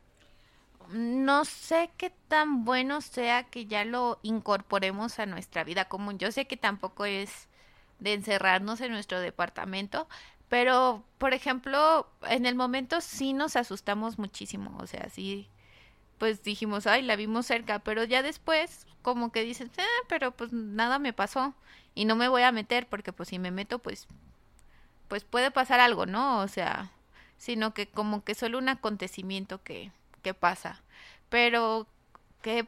No 0.89 1.43
sé 1.45 1.89
qué 1.97 2.11
tan 2.29 2.63
bueno 2.63 3.01
sea 3.01 3.43
que 3.43 3.65
ya 3.65 3.83
lo 3.83 4.19
incorporemos 4.23 5.19
a 5.19 5.25
nuestra 5.25 5.63
vida 5.63 5.85
común. 5.85 6.17
Yo 6.17 6.31
sé 6.31 6.47
que 6.47 6.57
tampoco 6.57 7.05
es 7.05 7.47
de 7.99 8.13
encerrarnos 8.13 8.79
en 8.81 8.91
nuestro 8.91 9.19
departamento, 9.19 10.07
pero, 10.49 11.03
por 11.17 11.33
ejemplo, 11.33 12.07
en 12.29 12.45
el 12.45 12.55
momento 12.55 13.01
sí 13.01 13.33
nos 13.33 13.55
asustamos 13.55 14.17
muchísimo, 14.17 14.77
o 14.79 14.87
sea, 14.87 15.09
sí 15.09 15.49
pues 16.17 16.43
dijimos, 16.43 16.87
ay, 16.87 17.01
la 17.03 17.15
vimos 17.15 17.45
cerca, 17.45 17.79
pero 17.79 18.03
ya 18.03 18.23
después 18.23 18.85
como 19.01 19.31
que 19.31 19.43
dices, 19.43 19.69
ah, 19.77 20.05
pero 20.09 20.31
pues 20.31 20.51
nada 20.53 20.99
me 20.99 21.13
pasó 21.13 21.53
y 21.95 22.05
no 22.05 22.15
me 22.15 22.27
voy 22.29 22.43
a 22.43 22.51
meter 22.51 22.87
porque 22.87 23.13
pues 23.13 23.29
si 23.29 23.39
me 23.39 23.51
meto 23.51 23.79
pues 23.79 24.07
pues 25.07 25.23
puede 25.23 25.51
pasar 25.51 25.79
algo, 25.79 26.05
¿no? 26.05 26.39
O 26.41 26.47
sea, 26.47 26.91
sino 27.37 27.73
que 27.73 27.87
como 27.87 28.23
que 28.23 28.35
solo 28.35 28.57
un 28.57 28.69
acontecimiento 28.69 29.63
que 29.63 29.91
que 30.21 30.33
pasa. 30.33 30.81
Pero 31.29 31.87
qué 32.41 32.67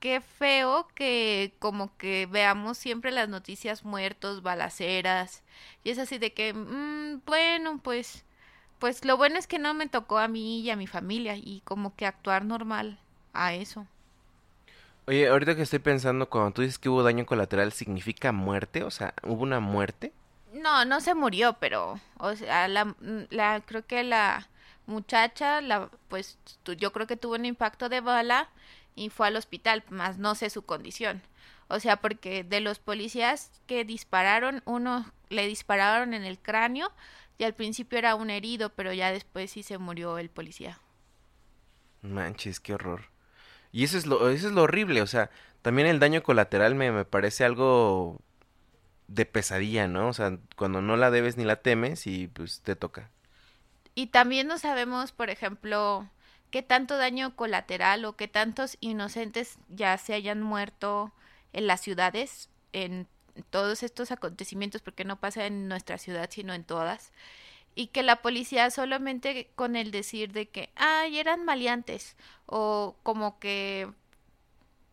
qué 0.00 0.20
feo 0.20 0.88
que 0.94 1.54
como 1.60 1.96
que 1.96 2.26
veamos 2.30 2.78
siempre 2.78 3.12
las 3.12 3.28
noticias 3.28 3.84
muertos, 3.84 4.42
balaceras 4.42 5.42
y 5.84 5.90
es 5.90 5.98
así 5.98 6.18
de 6.18 6.32
que 6.34 6.52
mm, 6.54 7.22
bueno, 7.26 7.80
pues 7.82 8.24
pues 8.82 9.04
lo 9.04 9.16
bueno 9.16 9.38
es 9.38 9.46
que 9.46 9.60
no 9.60 9.74
me 9.74 9.86
tocó 9.86 10.18
a 10.18 10.26
mí 10.26 10.58
y 10.58 10.70
a 10.70 10.74
mi 10.74 10.88
familia 10.88 11.36
y 11.36 11.62
como 11.64 11.94
que 11.94 12.04
actuar 12.04 12.44
normal 12.44 12.98
a 13.32 13.54
eso. 13.54 13.86
Oye, 15.06 15.28
ahorita 15.28 15.54
que 15.54 15.62
estoy 15.62 15.78
pensando, 15.78 16.28
cuando 16.28 16.50
tú 16.50 16.62
dices 16.62 16.80
que 16.80 16.88
hubo 16.88 17.04
daño 17.04 17.24
colateral, 17.24 17.70
¿significa 17.70 18.32
muerte? 18.32 18.82
O 18.82 18.90
sea, 18.90 19.14
¿hubo 19.22 19.44
una 19.44 19.60
muerte? 19.60 20.12
No, 20.52 20.84
no 20.84 21.00
se 21.00 21.14
murió, 21.14 21.52
pero, 21.60 22.00
o 22.18 22.34
sea, 22.34 22.66
la, 22.66 22.96
la 23.30 23.60
creo 23.60 23.86
que 23.86 24.02
la 24.02 24.48
muchacha, 24.86 25.60
la, 25.60 25.88
pues, 26.08 26.36
tu, 26.64 26.72
yo 26.72 26.90
creo 26.90 27.06
que 27.06 27.16
tuvo 27.16 27.36
un 27.36 27.44
impacto 27.44 27.88
de 27.88 28.00
bala 28.00 28.48
y 28.96 29.10
fue 29.10 29.28
al 29.28 29.36
hospital, 29.36 29.84
más 29.90 30.18
no 30.18 30.34
sé 30.34 30.50
su 30.50 30.62
condición. 30.62 31.22
O 31.68 31.78
sea, 31.78 31.98
porque 31.98 32.42
de 32.42 32.58
los 32.58 32.80
policías 32.80 33.52
que 33.68 33.84
dispararon, 33.84 34.60
uno 34.64 35.06
le 35.28 35.46
dispararon 35.46 36.14
en 36.14 36.24
el 36.24 36.38
cráneo, 36.40 36.90
y 37.42 37.44
al 37.44 37.54
principio 37.54 37.98
era 37.98 38.14
un 38.14 38.30
herido, 38.30 38.70
pero 38.70 38.92
ya 38.92 39.10
después 39.10 39.50
sí 39.50 39.64
se 39.64 39.76
murió 39.76 40.18
el 40.18 40.30
policía. 40.30 40.80
Manches, 42.02 42.60
qué 42.60 42.74
horror. 42.74 43.02
Y 43.72 43.84
eso 43.84 43.98
es 43.98 44.06
lo, 44.06 44.30
eso 44.30 44.48
es 44.48 44.54
lo 44.54 44.62
horrible, 44.62 45.02
o 45.02 45.06
sea, 45.06 45.30
también 45.62 45.88
el 45.88 46.00
daño 46.00 46.22
colateral 46.22 46.74
me, 46.74 46.92
me 46.92 47.04
parece 47.04 47.44
algo 47.44 48.20
de 49.08 49.26
pesadilla, 49.26 49.88
¿no? 49.88 50.08
O 50.08 50.14
sea, 50.14 50.38
cuando 50.56 50.82
no 50.82 50.96
la 50.96 51.10
debes 51.10 51.36
ni 51.36 51.44
la 51.44 51.56
temes 51.62 52.06
y 52.06 52.28
pues 52.28 52.62
te 52.62 52.76
toca. 52.76 53.10
Y 53.94 54.08
también 54.08 54.46
no 54.46 54.58
sabemos, 54.58 55.12
por 55.12 55.30
ejemplo, 55.30 56.08
qué 56.50 56.62
tanto 56.62 56.96
daño 56.96 57.36
colateral 57.36 58.04
o 58.04 58.16
qué 58.16 58.28
tantos 58.28 58.76
inocentes 58.80 59.58
ya 59.68 59.96
se 59.98 60.14
hayan 60.14 60.42
muerto 60.42 61.12
en 61.52 61.66
las 61.66 61.80
ciudades, 61.80 62.48
en 62.72 63.06
todos 63.50 63.82
estos 63.82 64.10
acontecimientos, 64.10 64.82
porque 64.82 65.04
no 65.04 65.18
pasa 65.20 65.46
en 65.46 65.68
nuestra 65.68 65.98
ciudad, 65.98 66.28
sino 66.30 66.54
en 66.54 66.64
todas, 66.64 67.12
y 67.74 67.88
que 67.88 68.02
la 68.02 68.22
policía 68.22 68.70
solamente 68.70 69.50
con 69.54 69.76
el 69.76 69.90
decir 69.90 70.32
de 70.32 70.48
que, 70.48 70.70
ay, 70.76 71.18
eran 71.18 71.44
maleantes, 71.44 72.16
o 72.46 72.96
como 73.02 73.38
que 73.38 73.88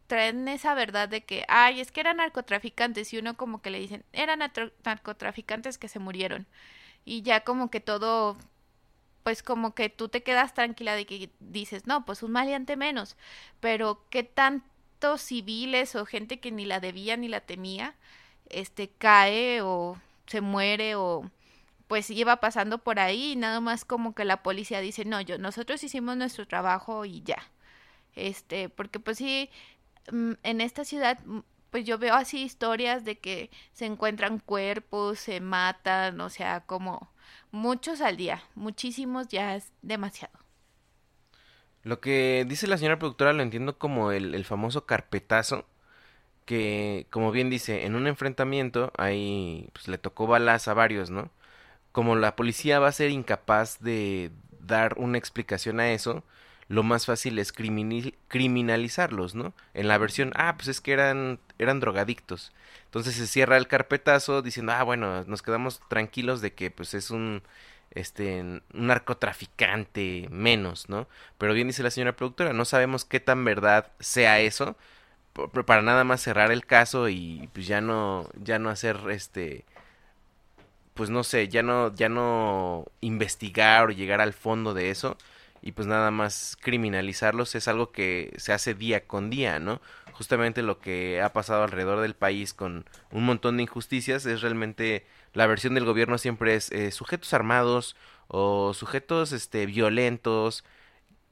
traen 0.07 0.47
esa 0.47 0.73
verdad 0.73 1.09
de 1.09 1.23
que, 1.23 1.45
ay, 1.49 1.81
es 1.81 1.91
que 1.91 1.99
eran 1.99 2.17
narcotraficantes, 2.17 3.13
y 3.13 3.17
uno 3.17 3.37
como 3.37 3.61
que 3.61 3.69
le 3.69 3.79
dicen, 3.79 4.03
eran 4.13 4.39
narcotraficantes 4.83 5.77
que 5.77 5.87
se 5.87 5.99
murieron, 5.99 6.47
y 7.05 7.21
ya 7.21 7.43
como 7.43 7.69
que 7.69 7.79
todo 7.79 8.37
pues 9.23 9.43
como 9.43 9.75
que 9.75 9.89
tú 9.89 10.09
te 10.09 10.23
quedas 10.23 10.53
tranquila 10.53 10.95
de 10.95 11.05
que 11.05 11.29
dices, 11.39 11.85
no, 11.85 12.05
pues 12.05 12.23
un 12.23 12.31
maleante 12.31 12.75
menos, 12.77 13.17
pero 13.59 14.03
qué 14.09 14.23
tantos 14.23 15.21
civiles 15.21 15.95
o 15.95 16.05
gente 16.05 16.39
que 16.39 16.51
ni 16.51 16.65
la 16.65 16.79
debía 16.79 17.17
ni 17.17 17.27
la 17.27 17.41
temía, 17.41 17.95
este 18.49 18.89
cae 18.89 19.61
o 19.61 19.97
se 20.27 20.41
muere 20.41 20.95
o 20.95 21.29
pues 21.87 22.09
iba 22.11 22.37
pasando 22.37 22.77
por 22.79 22.99
ahí 22.99 23.33
y 23.33 23.35
nada 23.35 23.59
más 23.61 23.83
como 23.85 24.13
que 24.13 24.25
la 24.25 24.43
policía 24.43 24.79
dice, 24.79 25.05
"No, 25.05 25.21
yo 25.21 25.37
nosotros 25.39 25.83
hicimos 25.83 26.17
nuestro 26.17 26.47
trabajo 26.47 27.05
y 27.05 27.21
ya." 27.23 27.37
Este, 28.15 28.69
porque 28.69 28.99
pues 28.99 29.17
sí 29.17 29.49
mm, 30.11 30.33
en 30.43 30.61
esta 30.61 30.85
ciudad 30.85 31.19
mm, 31.25 31.39
pues 31.71 31.85
yo 31.85 31.97
veo 31.97 32.15
así 32.15 32.43
historias 32.43 33.05
de 33.05 33.17
que 33.19 33.49
se 33.73 33.85
encuentran 33.85 34.39
cuerpos, 34.39 35.19
se 35.19 35.39
matan, 35.39 36.19
o 36.21 36.29
sea, 36.29 36.61
como 36.61 37.11
muchos 37.51 38.01
al 38.01 38.17
día, 38.17 38.43
muchísimos 38.55 39.27
ya 39.27 39.55
es 39.55 39.71
demasiado. 39.81 40.33
Lo 41.83 42.01
que 42.01 42.45
dice 42.47 42.67
la 42.67 42.77
señora 42.77 42.99
productora 42.99 43.33
lo 43.33 43.43
entiendo 43.43 43.77
como 43.77 44.11
el, 44.11 44.35
el 44.35 44.45
famoso 44.45 44.85
carpetazo 44.85 45.65
que, 46.49 47.05
como 47.11 47.31
bien 47.31 47.51
dice, 47.51 47.85
en 47.85 47.93
un 47.93 48.07
enfrentamiento 48.07 48.91
ahí 48.97 49.69
pues, 49.73 49.87
le 49.87 49.99
tocó 49.99 50.25
balas 50.25 50.67
a 50.67 50.73
varios, 50.73 51.11
¿no? 51.11 51.29
Como 51.91 52.15
la 52.15 52.35
policía 52.35 52.79
va 52.79 52.87
a 52.87 52.91
ser 52.91 53.11
incapaz 53.11 53.79
de 53.81 54.31
dar 54.59 54.95
una 54.97 55.19
explicación 55.19 55.79
a 55.79 55.91
eso, 55.91 56.23
lo 56.67 56.81
más 56.81 57.05
fácil 57.05 57.37
es 57.37 57.53
criminalizarlos, 57.53 59.35
¿no? 59.35 59.53
En 59.75 59.87
la 59.87 59.99
versión, 59.99 60.33
ah, 60.35 60.55
pues 60.57 60.69
es 60.69 60.81
que 60.81 60.93
eran, 60.93 61.39
eran 61.59 61.79
drogadictos. 61.79 62.51
Entonces 62.85 63.13
se 63.13 63.27
cierra 63.27 63.57
el 63.57 63.67
carpetazo 63.67 64.41
diciendo, 64.41 64.71
ah, 64.73 64.81
bueno, 64.81 65.23
nos 65.25 65.43
quedamos 65.43 65.81
tranquilos 65.87 66.41
de 66.41 66.53
que 66.55 66.71
pues 66.71 66.95
es 66.95 67.11
un, 67.11 67.43
este, 67.91 68.41
un 68.41 68.63
narcotraficante 68.73 70.27
menos, 70.31 70.89
¿no? 70.89 71.07
Pero 71.37 71.53
bien 71.53 71.67
dice 71.67 71.83
la 71.83 71.91
señora 71.91 72.15
productora, 72.15 72.53
no 72.53 72.65
sabemos 72.65 73.05
qué 73.05 73.19
tan 73.19 73.45
verdad 73.45 73.91
sea 73.99 74.39
eso, 74.39 74.75
para 75.47 75.81
nada 75.81 76.03
más 76.03 76.21
cerrar 76.21 76.51
el 76.51 76.65
caso 76.65 77.09
y 77.09 77.49
pues 77.53 77.67
ya 77.67 77.81
no 77.81 78.29
ya 78.41 78.59
no 78.59 78.69
hacer 78.69 78.97
este 79.09 79.65
pues 80.93 81.09
no 81.09 81.23
sé, 81.23 81.47
ya 81.47 81.63
no 81.63 81.93
ya 81.95 82.09
no 82.09 82.85
investigar 83.01 83.87
o 83.87 83.91
llegar 83.91 84.21
al 84.21 84.33
fondo 84.33 84.73
de 84.73 84.89
eso 84.91 85.17
y 85.61 85.71
pues 85.73 85.87
nada 85.87 86.11
más 86.11 86.57
criminalizarlos 86.61 87.55
es 87.55 87.67
algo 87.67 87.91
que 87.91 88.33
se 88.37 88.53
hace 88.53 88.73
día 88.73 89.07
con 89.07 89.29
día, 89.29 89.59
¿no? 89.59 89.81
Justamente 90.11 90.61
lo 90.61 90.79
que 90.79 91.21
ha 91.21 91.31
pasado 91.33 91.63
alrededor 91.63 92.01
del 92.01 92.15
país 92.15 92.53
con 92.53 92.85
un 93.11 93.25
montón 93.25 93.57
de 93.57 93.63
injusticias 93.63 94.25
es 94.25 94.41
realmente 94.41 95.05
la 95.33 95.47
versión 95.47 95.73
del 95.75 95.85
gobierno 95.85 96.17
siempre 96.17 96.55
es 96.55 96.71
eh, 96.71 96.91
sujetos 96.91 97.33
armados 97.33 97.95
o 98.27 98.73
sujetos 98.73 99.31
este 99.31 99.65
violentos 99.65 100.65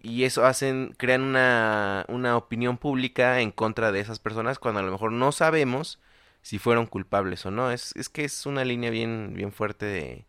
y 0.01 0.23
eso 0.23 0.45
hacen, 0.45 0.93
crean 0.97 1.21
una, 1.21 2.05
una 2.09 2.37
opinión 2.37 2.77
pública 2.77 3.41
en 3.41 3.51
contra 3.51 3.91
de 3.91 3.99
esas 3.99 4.19
personas 4.19 4.59
cuando 4.59 4.79
a 4.79 4.83
lo 4.83 4.91
mejor 4.91 5.11
no 5.11 5.31
sabemos 5.31 5.99
si 6.41 6.59
fueron 6.59 6.87
culpables 6.87 7.45
o 7.45 7.51
no. 7.51 7.71
Es, 7.71 7.95
es 7.95 8.09
que 8.09 8.23
es 8.25 8.45
una 8.45 8.63
línea 8.65 8.89
bien, 8.91 9.33
bien 9.35 9.51
fuerte 9.51 9.85
de, 9.85 10.25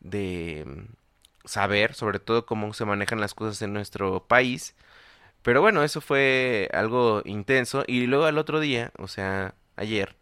de 0.00 0.64
mm, 0.66 1.48
saber, 1.48 1.94
sobre 1.94 2.18
todo 2.20 2.46
cómo 2.46 2.72
se 2.74 2.84
manejan 2.84 3.20
las 3.20 3.34
cosas 3.34 3.62
en 3.62 3.72
nuestro 3.72 4.26
país. 4.26 4.74
Pero 5.42 5.62
bueno, 5.62 5.84
eso 5.84 6.00
fue 6.00 6.68
algo 6.72 7.22
intenso. 7.24 7.84
Y 7.86 8.06
luego 8.06 8.26
al 8.26 8.38
otro 8.38 8.60
día, 8.60 8.92
o 8.98 9.08
sea, 9.08 9.54
ayer, 9.76 10.16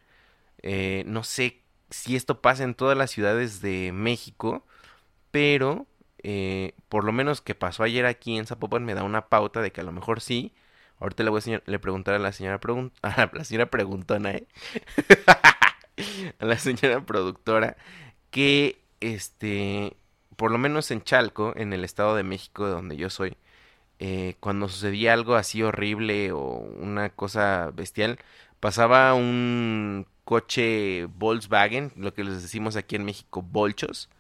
eh, 0.62 1.04
no 1.06 1.24
sé 1.24 1.62
si 1.90 2.16
esto 2.16 2.40
pasa 2.42 2.64
en 2.64 2.74
todas 2.74 2.96
las 2.98 3.10
ciudades 3.10 3.60
de 3.62 3.92
México, 3.92 4.66
pero 5.30 5.86
eh, 6.24 6.74
por 6.88 7.04
lo 7.04 7.12
menos 7.12 7.40
que 7.42 7.54
pasó 7.54 7.82
ayer 7.84 8.06
aquí 8.06 8.38
en 8.38 8.46
Zapopan 8.46 8.84
me 8.84 8.94
da 8.94 9.04
una 9.04 9.28
pauta 9.28 9.60
de 9.60 9.72
que 9.72 9.82
a 9.82 9.84
lo 9.84 9.92
mejor 9.92 10.20
sí. 10.20 10.52
Ahorita 10.98 11.22
le 11.24 11.30
voy 11.30 11.42
a 11.54 11.62
le 11.66 11.78
preguntar 11.78 12.14
a 12.14 12.18
la 12.18 12.32
señora 12.32 12.60
a 13.02 13.30
la 13.32 13.44
señora 13.44 13.66
preguntona, 13.70 14.32
¿eh? 14.32 14.46
a 16.40 16.44
la 16.46 16.58
señora 16.58 17.04
productora 17.04 17.76
que 18.30 18.80
este 19.00 19.96
por 20.36 20.50
lo 20.50 20.58
menos 20.58 20.90
en 20.90 21.02
Chalco, 21.02 21.52
en 21.56 21.72
el 21.72 21.84
Estado 21.84 22.16
de 22.16 22.24
México 22.24 22.66
de 22.66 22.72
donde 22.72 22.96
yo 22.96 23.10
soy, 23.10 23.36
eh, 23.98 24.36
cuando 24.40 24.68
sucedía 24.68 25.12
algo 25.12 25.36
así 25.36 25.62
horrible 25.62 26.32
o 26.32 26.40
una 26.40 27.10
cosa 27.10 27.70
bestial, 27.74 28.18
pasaba 28.60 29.14
un 29.14 30.06
coche 30.24 31.06
Volkswagen, 31.06 31.92
lo 31.96 32.14
que 32.14 32.24
les 32.24 32.42
decimos 32.42 32.76
aquí 32.76 32.96
en 32.96 33.04
México, 33.04 33.42
bolchos, 33.42 34.10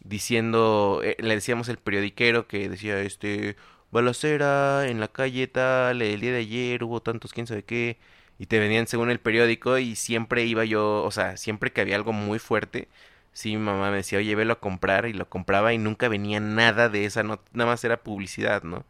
diciendo, 0.00 1.00
eh, 1.04 1.16
le 1.20 1.34
decíamos 1.34 1.68
el 1.68 1.78
periodiquero 1.78 2.46
que 2.48 2.68
decía, 2.68 3.00
este, 3.00 3.56
balacera 3.90 4.86
en 4.88 5.00
la 5.00 5.08
calle 5.08 5.46
tal, 5.48 6.02
el 6.02 6.20
día 6.20 6.32
de 6.32 6.38
ayer 6.38 6.84
hubo 6.84 7.02
tantos, 7.02 7.32
quién 7.32 7.46
sabe 7.46 7.64
qué, 7.64 7.98
y 8.38 8.46
te 8.46 8.58
venían 8.58 8.86
según 8.86 9.10
el 9.10 9.20
periódico 9.20 9.78
y 9.78 9.96
siempre 9.96 10.44
iba 10.44 10.64
yo, 10.64 11.02
o 11.04 11.10
sea, 11.10 11.36
siempre 11.36 11.72
que 11.72 11.80
había 11.82 11.96
algo 11.96 12.12
muy 12.12 12.38
fuerte, 12.38 12.88
sí, 13.32 13.56
mi 13.56 13.62
mamá 13.64 13.90
me 13.90 13.98
decía, 13.98 14.18
oye, 14.18 14.34
velo 14.34 14.54
a 14.54 14.60
comprar 14.60 15.06
y 15.06 15.12
lo 15.12 15.28
compraba 15.28 15.72
y 15.74 15.78
nunca 15.78 16.08
venía 16.08 16.40
nada 16.40 16.88
de 16.88 17.04
esa, 17.04 17.22
no, 17.22 17.40
nada 17.52 17.70
más 17.70 17.84
era 17.84 18.02
publicidad, 18.02 18.62
¿no? 18.62 18.84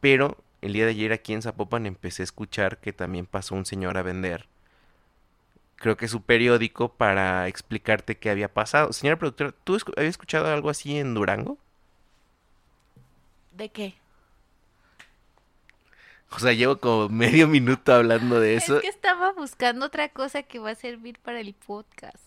Pero 0.00 0.38
el 0.62 0.72
día 0.74 0.84
de 0.86 0.92
ayer 0.92 1.12
aquí 1.12 1.32
en 1.34 1.42
Zapopan 1.42 1.86
empecé 1.86 2.22
a 2.22 2.24
escuchar 2.24 2.78
que 2.78 2.92
también 2.92 3.26
pasó 3.26 3.54
un 3.54 3.66
señor 3.66 3.98
a 3.98 4.02
vender 4.02 4.48
creo 5.76 5.96
que 5.96 6.08
su 6.08 6.22
periódico 6.22 6.88
para 6.92 7.48
explicarte 7.48 8.16
qué 8.18 8.30
había 8.30 8.52
pasado. 8.52 8.92
Señora 8.92 9.18
productora, 9.18 9.52
¿tú 9.64 9.78
habías 9.96 10.10
escuchado 10.10 10.46
algo 10.52 10.70
así 10.70 10.98
en 10.98 11.14
Durango? 11.14 11.58
¿De 13.52 13.68
qué? 13.70 13.94
O 16.30 16.38
sea, 16.38 16.52
llevo 16.52 16.78
como 16.78 17.08
medio 17.10 17.46
minuto 17.48 17.94
hablando 17.94 18.40
de 18.40 18.56
eso. 18.56 18.76
Es 18.76 18.82
que 18.82 18.88
estaba 18.88 19.32
buscando 19.32 19.86
otra 19.86 20.08
cosa 20.08 20.42
que 20.42 20.58
va 20.58 20.70
a 20.70 20.74
servir 20.74 21.18
para 21.18 21.40
el 21.40 21.54
podcast. 21.54 22.24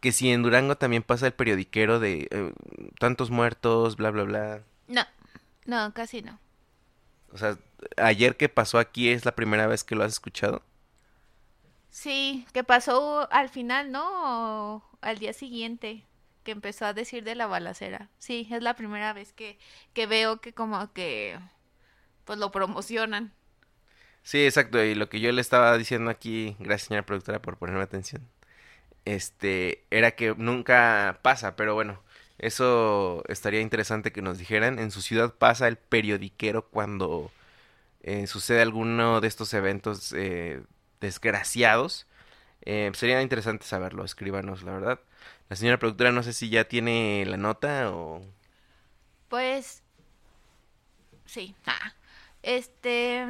Que 0.00 0.12
si 0.12 0.30
en 0.30 0.42
Durango 0.42 0.76
también 0.76 1.02
pasa 1.02 1.26
el 1.26 1.32
periodiquero 1.32 1.98
de 1.98 2.28
eh, 2.30 2.52
tantos 3.00 3.30
muertos, 3.30 3.96
bla, 3.96 4.10
bla, 4.10 4.24
bla. 4.24 4.62
No, 4.88 5.02
no, 5.64 5.92
casi 5.94 6.22
no. 6.22 6.38
O 7.32 7.38
sea, 7.38 7.58
ayer 7.96 8.36
que 8.36 8.48
pasó 8.48 8.78
aquí 8.78 9.08
es 9.08 9.24
la 9.24 9.34
primera 9.34 9.66
vez 9.66 9.84
que 9.84 9.94
lo 9.94 10.04
has 10.04 10.12
escuchado. 10.12 10.62
Sí, 11.96 12.46
que 12.52 12.62
pasó 12.62 13.26
al 13.32 13.48
final, 13.48 13.90
¿no? 13.90 14.84
Al 15.00 15.18
día 15.18 15.32
siguiente, 15.32 16.04
que 16.44 16.50
empezó 16.50 16.84
a 16.84 16.92
decir 16.92 17.24
de 17.24 17.34
la 17.34 17.46
balacera. 17.46 18.10
Sí, 18.18 18.46
es 18.52 18.62
la 18.62 18.76
primera 18.76 19.14
vez 19.14 19.32
que, 19.32 19.58
que 19.94 20.06
veo 20.06 20.42
que 20.42 20.52
como 20.52 20.92
que 20.92 21.38
pues 22.26 22.38
lo 22.38 22.52
promocionan. 22.52 23.32
Sí, 24.22 24.44
exacto. 24.44 24.84
Y 24.84 24.94
lo 24.94 25.08
que 25.08 25.20
yo 25.20 25.32
le 25.32 25.40
estaba 25.40 25.78
diciendo 25.78 26.10
aquí, 26.10 26.54
gracias 26.58 26.88
señora 26.88 27.06
productora 27.06 27.40
por 27.40 27.56
ponerme 27.56 27.82
atención, 27.82 28.28
este, 29.06 29.86
era 29.90 30.10
que 30.10 30.34
nunca 30.36 31.20
pasa, 31.22 31.56
pero 31.56 31.74
bueno, 31.74 32.02
eso 32.36 33.24
estaría 33.28 33.62
interesante 33.62 34.12
que 34.12 34.20
nos 34.20 34.36
dijeran. 34.36 34.78
En 34.78 34.90
su 34.90 35.00
ciudad 35.00 35.34
pasa 35.34 35.66
el 35.66 35.78
periodiquero 35.78 36.68
cuando 36.68 37.32
eh, 38.02 38.26
sucede 38.26 38.60
alguno 38.60 39.22
de 39.22 39.28
estos 39.28 39.54
eventos 39.54 40.12
eh, 40.12 40.62
desgraciados. 41.00 42.06
Eh, 42.62 42.90
sería 42.94 43.22
interesante 43.22 43.64
saberlo, 43.64 44.04
escríbanos, 44.04 44.62
la 44.62 44.72
verdad. 44.72 45.00
La 45.48 45.56
señora 45.56 45.78
productora 45.78 46.12
no 46.12 46.22
sé 46.22 46.32
si 46.32 46.48
ya 46.48 46.64
tiene 46.64 47.24
la 47.26 47.36
nota 47.36 47.90
o... 47.92 48.22
Pues 49.28 49.82
sí. 51.24 51.54
Ah. 51.66 51.94
Este 52.42 53.26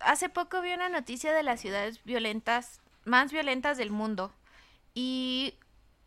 hace 0.00 0.28
poco 0.28 0.60
vi 0.60 0.72
una 0.72 0.88
noticia 0.88 1.32
de 1.32 1.42
las 1.42 1.60
ciudades 1.60 2.02
violentas 2.04 2.80
más 3.04 3.32
violentas 3.32 3.78
del 3.78 3.90
mundo 3.90 4.32
y 4.94 5.54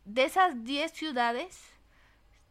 de 0.04 0.24
esas 0.24 0.64
10 0.64 0.92
ciudades 0.92 1.60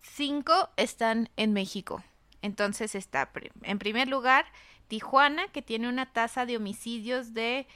5 0.01 0.69
están 0.77 1.29
en 1.37 1.53
México. 1.53 2.03
Entonces 2.41 2.95
está 2.95 3.29
en 3.63 3.79
primer 3.79 4.07
lugar 4.07 4.45
Tijuana 4.87 5.47
que 5.49 5.61
tiene 5.61 5.89
una 5.89 6.13
tasa 6.13 6.45
de 6.45 6.57
homicidios 6.57 7.33
de 7.33 7.67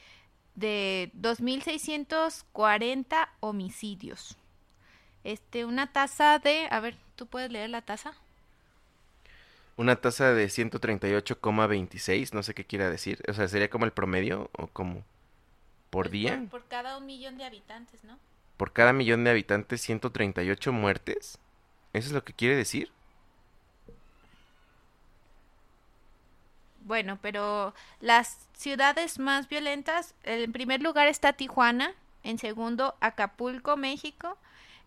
de 0.56 1.12
2640 1.14 3.30
homicidios. 3.40 4.38
Este, 5.24 5.66
una 5.66 5.92
tasa 5.92 6.40
de, 6.40 6.68
a 6.72 6.80
ver, 6.80 6.96
¿tú 7.16 7.28
puedes 7.28 7.52
leer 7.52 7.70
la 7.70 7.82
tasa? 7.82 8.14
Una 9.78 9.96
tasa 9.96 10.34
de 10.34 10.46
138,26, 10.46 12.34
no 12.34 12.44
sé 12.44 12.54
qué 12.54 12.66
quiera 12.66 12.90
decir. 12.90 13.22
O 13.28 13.34
sea, 13.34 13.48
¿sería 13.48 13.70
como 13.70 13.86
el 13.86 13.92
promedio 13.92 14.50
o 14.54 14.68
como 14.68 15.04
por 15.90 16.06
Pues 16.06 16.14
día? 16.14 16.38
Por, 16.50 16.62
por 16.62 16.68
cada 16.68 16.98
un 16.98 17.06
millón 17.06 17.38
de 17.38 17.46
habitantes, 17.46 18.04
¿no? 18.04 18.18
Por 18.58 18.74
cada 18.74 18.94
millón 18.94 19.24
de 19.24 19.32
habitantes, 19.32 19.82
138 19.82 20.72
muertes. 20.72 21.40
¿Eso 21.94 22.08
es 22.08 22.14
lo 22.14 22.24
que 22.24 22.34
quiere 22.34 22.56
decir? 22.56 22.92
Bueno, 26.84 27.20
pero 27.22 27.74
las 28.00 28.48
ciudades 28.54 29.20
más 29.20 29.48
violentas, 29.48 30.15
en 30.24 30.52
primer 30.52 30.82
lugar 30.82 31.08
está 31.08 31.34
Tijuana, 31.34 31.94
en 32.24 32.38
segundo 32.38 32.96
Acapulco, 33.02 33.78
México, 33.78 34.38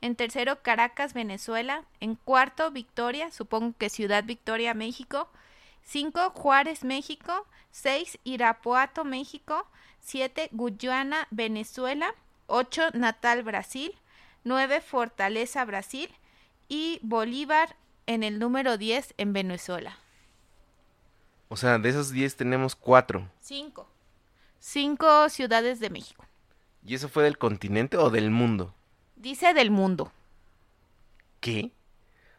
en 0.01 0.17
tercero 0.17 0.61
Caracas, 0.63 1.15
Venezuela, 1.15 1.85
en 2.01 2.17
cuarto 2.17 2.71
Victoria, 2.71 3.31
supongo 3.31 3.75
que 3.79 3.89
Ciudad 3.89 4.25
Victoria, 4.25 4.75
México, 4.75 5.29
cinco 5.83 6.31
Juárez, 6.31 6.85
México, 6.85 7.47
seis 7.71 8.19
Irapuato, 8.25 9.05
México, 9.05 9.67
siete 10.01 10.49
Guyana, 10.53 11.27
Venezuela, 11.31 12.15
ocho 12.47 12.91
Natal, 12.93 13.43
Brasil, 13.43 13.95
nueve 14.43 14.81
Fortaleza, 14.81 15.65
Brasil 15.65 16.11
y 16.69 16.99
Bolívar 17.03 17.77
en 18.07 18.23
el 18.23 18.39
número 18.39 18.77
10 18.77 19.15
en 19.17 19.33
Venezuela. 19.33 19.99
O 21.55 21.57
sea, 21.57 21.79
de 21.79 21.89
esos 21.89 22.11
10 22.11 22.35
tenemos 22.35 22.75
4. 22.75 23.31
Cinco. 23.41 23.87
Cinco 24.59 25.29
ciudades 25.29 25.79
de 25.79 25.89
México. 25.89 26.25
¿Y 26.85 26.97
eso 26.97 27.09
fue 27.09 27.23
del 27.23 27.39
continente 27.39 27.97
o 27.97 28.11
del 28.11 28.33
mundo? 28.33 28.75
Dice 29.15 29.55
del 29.55 29.71
mundo. 29.71 30.11
¿Qué? 31.39 31.71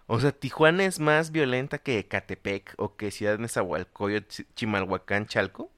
O 0.07 0.19
sea, 0.19 0.33
Tijuana 0.33 0.83
es 0.83 0.99
más 0.99 1.31
violenta 1.31 1.77
que 1.77 1.97
Ecatepec 1.97 2.73
o 2.77 2.97
que 2.97 3.09
Ciudad 3.09 3.39
Nezahualcóyotl, 3.39 4.27
Chi- 4.27 4.47
Chimalhuacán, 4.53 5.27
Chalco. 5.27 5.71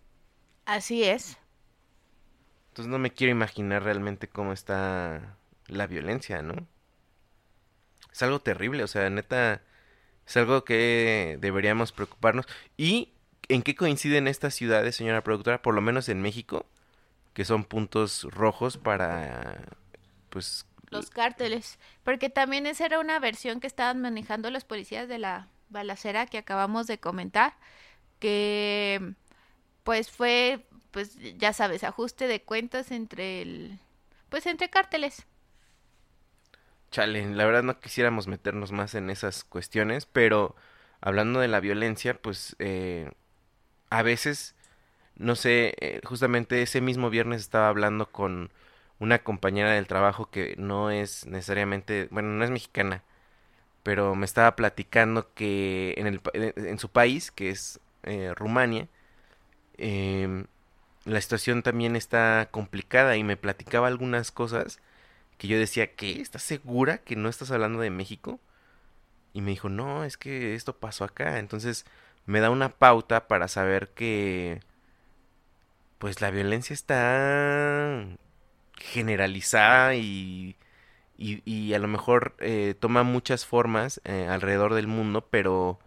Así 0.65 1.03
es. 1.03 1.37
Entonces 2.69 2.89
no 2.91 2.97
me 2.97 3.11
quiero 3.13 3.29
imaginar 3.29 3.83
realmente 3.83 4.27
cómo 4.27 4.51
está 4.51 5.37
la 5.67 5.85
violencia, 5.85 6.41
¿no? 6.41 6.55
Es 8.11 8.23
algo 8.23 8.39
terrible, 8.39 8.83
o 8.83 8.87
sea, 8.87 9.07
neta, 9.11 9.61
es 10.25 10.37
algo 10.37 10.63
que 10.63 11.37
deberíamos 11.39 11.91
preocuparnos. 11.91 12.47
¿Y 12.77 13.13
en 13.49 13.61
qué 13.63 13.75
coinciden 13.75 14.27
estas 14.27 14.55
ciudades, 14.55 14.95
señora 14.95 15.23
productora? 15.23 15.61
Por 15.61 15.75
lo 15.75 15.81
menos 15.81 16.09
en 16.09 16.21
México, 16.21 16.65
que 17.33 17.45
son 17.45 17.65
puntos 17.65 18.23
rojos 18.31 18.77
para, 18.77 19.63
pues, 20.29 20.65
Los 20.89 21.09
cárteles. 21.09 21.79
Porque 22.03 22.29
también 22.29 22.65
esa 22.65 22.85
era 22.85 22.99
una 22.99 23.19
versión 23.19 23.59
que 23.59 23.67
estaban 23.67 24.01
manejando 24.01 24.49
los 24.51 24.63
policías 24.65 25.07
de 25.09 25.19
la 25.19 25.47
balacera 25.69 26.25
que 26.27 26.37
acabamos 26.37 26.87
de 26.87 26.99
comentar. 26.99 27.55
Que 28.19 29.13
pues 29.83 30.11
fue, 30.11 30.65
pues 30.91 31.17
ya 31.37 31.53
sabes, 31.53 31.83
ajuste 31.85 32.27
de 32.27 32.41
cuentas 32.41 32.91
entre 32.91 33.41
el... 33.41 33.79
Pues 34.29 34.45
entre 34.45 34.69
cárteles. 34.69 35.25
Chale, 36.91 37.25
la 37.33 37.45
verdad 37.45 37.63
no 37.63 37.79
quisiéramos 37.79 38.27
meternos 38.27 38.71
más 38.71 38.95
en 38.95 39.09
esas 39.09 39.43
cuestiones, 39.43 40.05
pero 40.05 40.55
hablando 41.01 41.39
de 41.39 41.47
la 41.47 41.59
violencia, 41.59 42.21
pues 42.21 42.55
eh, 42.59 43.11
a 43.89 44.03
veces, 44.03 44.55
no 45.17 45.35
sé, 45.35 45.75
eh, 45.81 46.01
justamente 46.05 46.61
ese 46.61 46.81
mismo 46.81 47.09
viernes 47.09 47.41
estaba 47.41 47.69
hablando 47.69 48.11
con 48.11 48.51
una 48.99 49.19
compañera 49.19 49.71
del 49.73 49.87
trabajo 49.87 50.29
que 50.29 50.55
no 50.57 50.91
es 50.91 51.25
necesariamente, 51.27 52.07
bueno, 52.11 52.29
no 52.29 52.43
es 52.43 52.51
mexicana, 52.51 53.03
pero 53.83 54.15
me 54.15 54.25
estaba 54.25 54.55
platicando 54.55 55.33
que 55.33 55.95
en 55.97 56.07
el, 56.07 56.21
en 56.33 56.79
su 56.79 56.89
país, 56.89 57.31
que 57.31 57.49
es 57.51 57.79
eh, 58.03 58.33
Rumania, 58.35 58.87
em, 59.77 60.45
la 61.05 61.21
situación 61.21 61.63
también 61.63 61.95
está 61.95 62.49
complicada 62.51 63.17
y 63.17 63.23
me 63.23 63.37
platicaba 63.37 63.87
algunas 63.87 64.31
cosas 64.31 64.79
que 65.37 65.47
yo 65.47 65.59
decía, 65.59 65.95
¿qué? 65.95 66.21
¿Estás 66.21 66.43
segura 66.43 66.99
que 66.99 67.15
no 67.15 67.29
estás 67.29 67.51
hablando 67.51 67.79
de 67.81 67.91
México? 67.91 68.39
Y 69.33 69.41
me 69.41 69.51
dijo, 69.51 69.69
no, 69.69 70.03
es 70.03 70.17
que 70.17 70.55
esto 70.55 70.77
pasó 70.77 71.03
acá. 71.05 71.39
Entonces 71.39 71.85
me 72.27 72.41
da 72.41 72.51
una 72.51 72.77
pauta 72.77 73.27
para 73.27 73.47
saber 73.47 73.89
que, 73.95 74.61
pues 75.99 76.21
la 76.21 76.31
violencia 76.31 76.73
está 76.73 78.05
generalizada 78.75 79.95
y, 79.95 80.57
y, 81.17 81.73
a 81.73 81.79
lo 81.79 81.87
mejor 81.87 82.35
eh, 82.39 82.75
toma 82.79 83.03
muchas 83.03 83.45
formas 83.45 84.01
eh, 84.05 84.27
alrededor 84.29 84.73
del 84.75 84.87
mundo, 84.87 85.27
pero, 85.31 85.79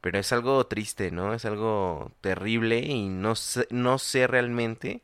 pero 0.00 0.18
es 0.18 0.32
algo 0.32 0.66
triste, 0.66 1.10
¿no? 1.10 1.34
Es 1.34 1.44
algo 1.44 2.12
terrible 2.22 2.80
y 2.80 3.08
no 3.08 3.36
sé, 3.36 3.66
no 3.70 3.98
sé 3.98 4.26
realmente 4.26 5.02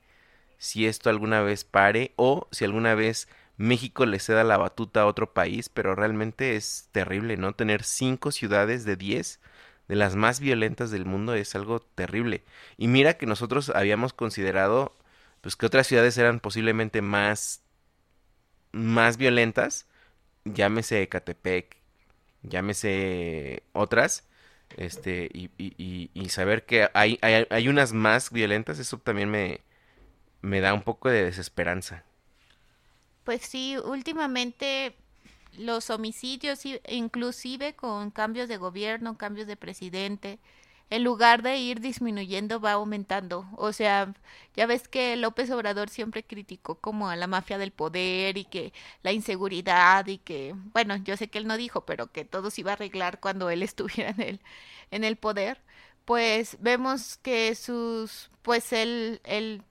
si 0.58 0.86
esto 0.86 1.10
alguna 1.10 1.42
vez 1.42 1.64
pare 1.64 2.12
o 2.16 2.48
si 2.52 2.64
alguna 2.64 2.94
vez 2.94 3.28
México 3.58 4.06
le 4.06 4.20
ceda 4.20 4.44
la 4.44 4.58
batuta 4.58 5.02
a 5.02 5.06
otro 5.06 5.34
país, 5.34 5.68
pero 5.68 5.94
realmente 5.96 6.56
es 6.56 6.88
terrible, 6.92 7.36
¿no? 7.36 7.54
Tener 7.54 7.84
cinco 7.84 8.32
ciudades 8.32 8.84
de 8.84 8.96
10 8.96 9.40
de 9.88 9.96
las 9.96 10.16
más 10.16 10.40
violentas 10.40 10.90
del 10.90 11.06
mundo 11.06 11.34
es 11.34 11.54
algo 11.54 11.80
terrible. 11.80 12.44
Y 12.76 12.88
mira 12.88 13.14
que 13.14 13.26
nosotros 13.26 13.70
habíamos 13.74 14.12
considerado 14.12 14.94
pues 15.40 15.56
que 15.56 15.66
otras 15.66 15.86
ciudades 15.86 16.18
eran 16.18 16.40
posiblemente 16.40 17.02
más 17.02 17.62
más 18.72 19.16
violentas, 19.16 19.86
llámese 20.44 21.02
Ecatepec, 21.02 21.76
llámese 22.42 23.62
otras, 23.72 24.28
este, 24.76 25.30
y, 25.32 25.50
y, 25.56 26.10
y 26.12 26.28
saber 26.28 26.66
que 26.66 26.90
hay, 26.94 27.18
hay, 27.22 27.46
hay, 27.48 27.68
unas 27.68 27.92
más 27.92 28.30
violentas, 28.30 28.78
eso 28.78 28.98
también 28.98 29.30
me, 29.30 29.60
me 30.42 30.60
da 30.60 30.74
un 30.74 30.82
poco 30.82 31.08
de 31.08 31.24
desesperanza. 31.24 32.04
Pues 33.24 33.42
sí, 33.42 33.76
últimamente 33.78 34.94
los 35.56 35.90
homicidios, 35.90 36.60
inclusive 36.88 37.74
con 37.74 38.10
cambios 38.10 38.48
de 38.48 38.56
gobierno, 38.56 39.18
cambios 39.18 39.46
de 39.46 39.56
presidente, 39.56 40.38
en 40.90 41.04
lugar 41.04 41.42
de 41.42 41.58
ir 41.58 41.80
disminuyendo, 41.80 42.60
va 42.60 42.72
aumentando. 42.72 43.46
O 43.56 43.72
sea, 43.72 44.14
ya 44.56 44.66
ves 44.66 44.88
que 44.88 45.16
López 45.16 45.50
Obrador 45.50 45.90
siempre 45.90 46.24
criticó 46.24 46.76
como 46.80 47.08
a 47.10 47.16
la 47.16 47.26
mafia 47.26 47.58
del 47.58 47.72
poder 47.72 48.38
y 48.38 48.44
que 48.44 48.72
la 49.02 49.12
inseguridad 49.12 50.06
y 50.06 50.18
que, 50.18 50.54
bueno, 50.72 50.96
yo 50.96 51.16
sé 51.16 51.28
que 51.28 51.38
él 51.38 51.46
no 51.46 51.56
dijo, 51.56 51.84
pero 51.84 52.10
que 52.12 52.24
todo 52.24 52.50
se 52.50 52.62
iba 52.62 52.70
a 52.72 52.74
arreglar 52.74 53.20
cuando 53.20 53.50
él 53.50 53.62
estuviera 53.64 54.10
en 54.10 54.20
el, 54.22 54.40
en 54.90 55.04
el 55.04 55.16
poder. 55.16 55.60
Pues 56.04 56.56
vemos 56.60 57.18
que 57.18 57.54
sus, 57.54 58.30
pues 58.42 58.72
el, 58.72 59.20
el 59.24 59.62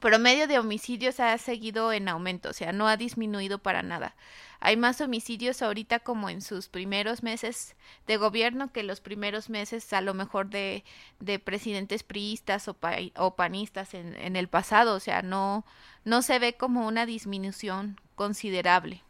promedio 0.00 0.46
de 0.46 0.58
homicidios 0.58 1.20
ha 1.20 1.36
seguido 1.38 1.92
en 1.92 2.08
aumento, 2.08 2.50
o 2.50 2.52
sea, 2.52 2.72
no 2.72 2.88
ha 2.88 2.96
disminuido 2.96 3.58
para 3.58 3.82
nada. 3.82 4.14
Hay 4.60 4.76
más 4.76 5.00
homicidios 5.00 5.62
ahorita 5.62 6.00
como 6.00 6.28
en 6.30 6.42
sus 6.42 6.68
primeros 6.68 7.22
meses 7.22 7.76
de 8.06 8.16
gobierno 8.16 8.72
que 8.72 8.82
los 8.82 9.00
primeros 9.00 9.50
meses 9.50 9.92
a 9.92 10.00
lo 10.00 10.14
mejor 10.14 10.48
de, 10.48 10.84
de 11.20 11.38
presidentes 11.38 12.02
priistas 12.02 12.66
o, 12.66 12.74
pa, 12.74 12.96
o 13.16 13.36
panistas 13.36 13.94
en, 13.94 14.16
en, 14.16 14.34
el 14.34 14.48
pasado. 14.48 14.96
O 14.96 15.00
sea, 15.00 15.22
no, 15.22 15.64
no 16.04 16.22
se 16.22 16.40
ve 16.40 16.54
como 16.54 16.88
una 16.88 17.06
disminución 17.06 18.00
considerable. 18.16 19.02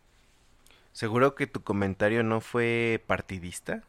¿Seguro 0.92 1.34
que 1.34 1.46
tu 1.46 1.62
comentario 1.62 2.22
no 2.22 2.42
fue 2.42 3.02
partidista? 3.06 3.82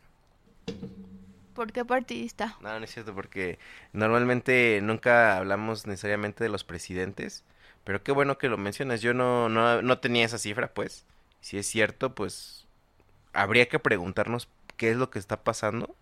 ¿Por 1.60 1.74
qué 1.74 1.84
partidista? 1.84 2.56
No, 2.62 2.78
no 2.80 2.86
es 2.86 2.94
cierto, 2.94 3.14
porque 3.14 3.60
normalmente 3.94 4.80
nunca 4.82 5.38
hablamos 5.38 5.88
necesariamente 5.88 6.44
de 6.44 6.50
los 6.50 6.64
presidentes. 6.64 7.44
Pero 7.84 8.02
qué 8.02 8.12
bueno 8.14 8.38
que 8.38 8.48
lo 8.50 8.58
mencionas. 8.58 9.02
Yo 9.02 9.14
no, 9.14 9.50
no, 9.50 9.82
no 9.82 10.00
tenía 10.00 10.26
esa 10.26 10.38
cifra, 10.38 10.74
pues 10.74 11.06
si 11.42 11.58
es 11.58 11.68
cierto, 11.68 12.16
pues 12.16 12.66
habría 13.34 13.68
que 13.70 13.80
preguntarnos 13.80 14.50
qué 14.78 14.92
es 14.92 14.98
lo 14.98 15.10
que 15.10 15.20
está 15.20 15.44
pasando. 15.44 15.96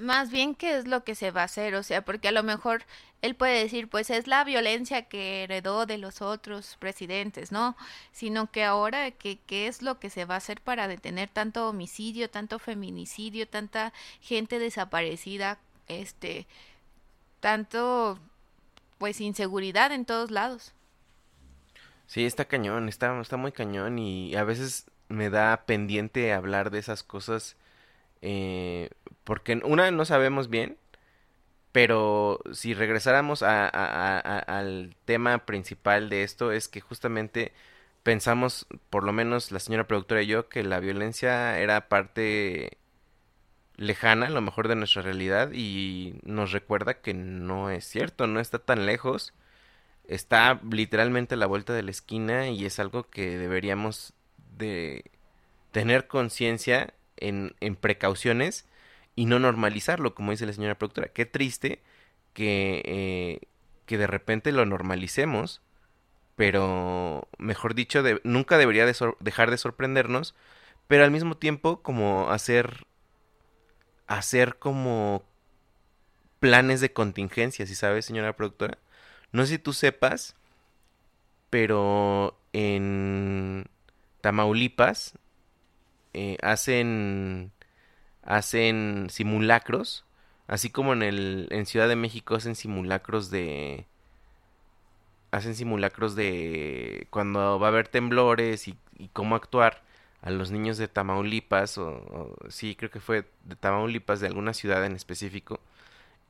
Más 0.00 0.30
bien 0.30 0.54
qué 0.54 0.76
es 0.78 0.86
lo 0.86 1.04
que 1.04 1.14
se 1.14 1.30
va 1.30 1.42
a 1.42 1.44
hacer, 1.44 1.74
o 1.74 1.82
sea, 1.82 2.04
porque 2.04 2.28
a 2.28 2.32
lo 2.32 2.42
mejor 2.42 2.84
él 3.22 3.34
puede 3.34 3.60
decir, 3.60 3.88
pues 3.88 4.10
es 4.10 4.26
la 4.26 4.44
violencia 4.44 5.02
que 5.02 5.42
heredó 5.42 5.86
de 5.86 5.98
los 5.98 6.22
otros 6.22 6.76
presidentes, 6.78 7.50
¿no? 7.52 7.76
Sino 8.12 8.50
que 8.50 8.64
ahora 8.64 9.10
que 9.10 9.38
qué 9.46 9.66
es 9.66 9.82
lo 9.82 9.98
que 9.98 10.10
se 10.10 10.24
va 10.24 10.34
a 10.34 10.38
hacer 10.38 10.60
para 10.60 10.88
detener 10.88 11.28
tanto 11.28 11.68
homicidio, 11.68 12.30
tanto 12.30 12.58
feminicidio, 12.58 13.48
tanta 13.48 13.92
gente 14.20 14.58
desaparecida, 14.58 15.58
este, 15.88 16.46
tanto, 17.40 18.18
pues 18.98 19.20
inseguridad 19.20 19.92
en 19.92 20.04
todos 20.04 20.30
lados. 20.30 20.72
Sí, 22.06 22.24
está 22.24 22.46
cañón, 22.46 22.88
está, 22.88 23.20
está 23.20 23.36
muy 23.36 23.52
cañón 23.52 23.98
y 23.98 24.34
a 24.36 24.44
veces 24.44 24.86
me 25.08 25.28
da 25.30 25.64
pendiente 25.66 26.32
hablar 26.32 26.70
de 26.70 26.78
esas 26.78 27.02
cosas 27.02 27.56
eh, 28.22 28.90
porque 29.28 29.60
una 29.62 29.90
no 29.90 30.06
sabemos 30.06 30.48
bien, 30.48 30.78
pero 31.70 32.40
si 32.50 32.72
regresáramos 32.72 33.42
a, 33.42 33.68
al 34.38 34.96
tema 35.04 35.44
principal 35.44 36.08
de 36.08 36.22
esto 36.22 36.50
es 36.50 36.66
que 36.66 36.80
justamente 36.80 37.52
pensamos, 38.02 38.66
por 38.88 39.04
lo 39.04 39.12
menos 39.12 39.52
la 39.52 39.60
señora 39.60 39.86
productora 39.86 40.22
y 40.22 40.28
yo, 40.28 40.48
que 40.48 40.64
la 40.64 40.80
violencia 40.80 41.60
era 41.60 41.90
parte 41.90 42.78
lejana, 43.76 44.28
a 44.28 44.30
lo 44.30 44.40
mejor 44.40 44.66
de 44.66 44.76
nuestra 44.76 45.02
realidad 45.02 45.50
y 45.52 46.18
nos 46.22 46.52
recuerda 46.52 47.02
que 47.02 47.12
no 47.12 47.68
es 47.68 47.84
cierto, 47.84 48.26
no 48.26 48.40
está 48.40 48.58
tan 48.58 48.86
lejos. 48.86 49.34
Está 50.06 50.58
literalmente 50.70 51.34
a 51.34 51.38
la 51.38 51.46
vuelta 51.46 51.74
de 51.74 51.82
la 51.82 51.90
esquina 51.90 52.48
y 52.48 52.64
es 52.64 52.78
algo 52.78 53.10
que 53.10 53.36
deberíamos 53.36 54.14
de 54.56 55.04
tener 55.72 56.06
conciencia 56.06 56.94
en, 57.18 57.54
en, 57.60 57.76
precauciones 57.76 58.67
y 59.18 59.26
no 59.26 59.40
normalizarlo, 59.40 60.14
como 60.14 60.30
dice 60.30 60.46
la 60.46 60.52
señora 60.52 60.78
productora. 60.78 61.08
Qué 61.08 61.26
triste 61.26 61.82
que, 62.34 62.82
eh, 62.84 63.48
que 63.84 63.98
de 63.98 64.06
repente 64.06 64.52
lo 64.52 64.64
normalicemos, 64.64 65.60
pero 66.36 67.26
mejor 67.36 67.74
dicho, 67.74 68.00
nunca 68.22 68.58
debería 68.58 68.86
de 68.86 68.94
dejar 69.18 69.50
de 69.50 69.58
sorprendernos, 69.58 70.36
pero 70.86 71.02
al 71.02 71.10
mismo 71.10 71.36
tiempo 71.36 71.82
como 71.82 72.30
hacer 72.30 72.86
hacer 74.06 74.56
como 74.60 75.24
planes 76.38 76.80
de 76.80 76.92
contingencia, 76.92 77.66
si 77.66 77.74
sabes, 77.74 78.04
señora 78.04 78.36
productora 78.36 78.78
no 79.32 79.42
sé 79.46 79.54
si 79.54 79.58
tú 79.58 79.72
sepas, 79.72 80.36
pero 81.50 82.38
en 82.52 83.66
Tamaulipas 84.20 85.14
eh, 86.14 86.38
hacen 86.40 87.50
hacen 88.28 89.08
simulacros, 89.10 90.04
así 90.48 90.70
como 90.70 90.92
en 90.92 91.02
el 91.02 91.48
en 91.50 91.66
Ciudad 91.66 91.88
de 91.88 91.96
México 91.96 92.36
hacen 92.36 92.54
simulacros 92.56 93.30
de 93.30 93.86
hacen 95.30 95.54
simulacros 95.54 96.14
de 96.16 97.06
cuando 97.10 97.58
va 97.58 97.68
a 97.68 97.70
haber 97.70 97.88
temblores 97.88 98.68
y, 98.68 98.76
y 98.98 99.08
cómo 99.08 99.36
actuar 99.36 99.82
a 100.22 100.30
los 100.30 100.50
niños 100.50 100.78
de 100.78 100.88
Tamaulipas 100.88 101.78
o, 101.78 102.36
sí 102.48 102.74
creo 102.76 102.90
que 102.90 103.00
fue 103.00 103.24
de 103.44 103.56
Tamaulipas 103.56 104.20
de 104.20 104.26
alguna 104.28 104.54
ciudad 104.54 104.84
en 104.84 104.96
específico 104.96 105.60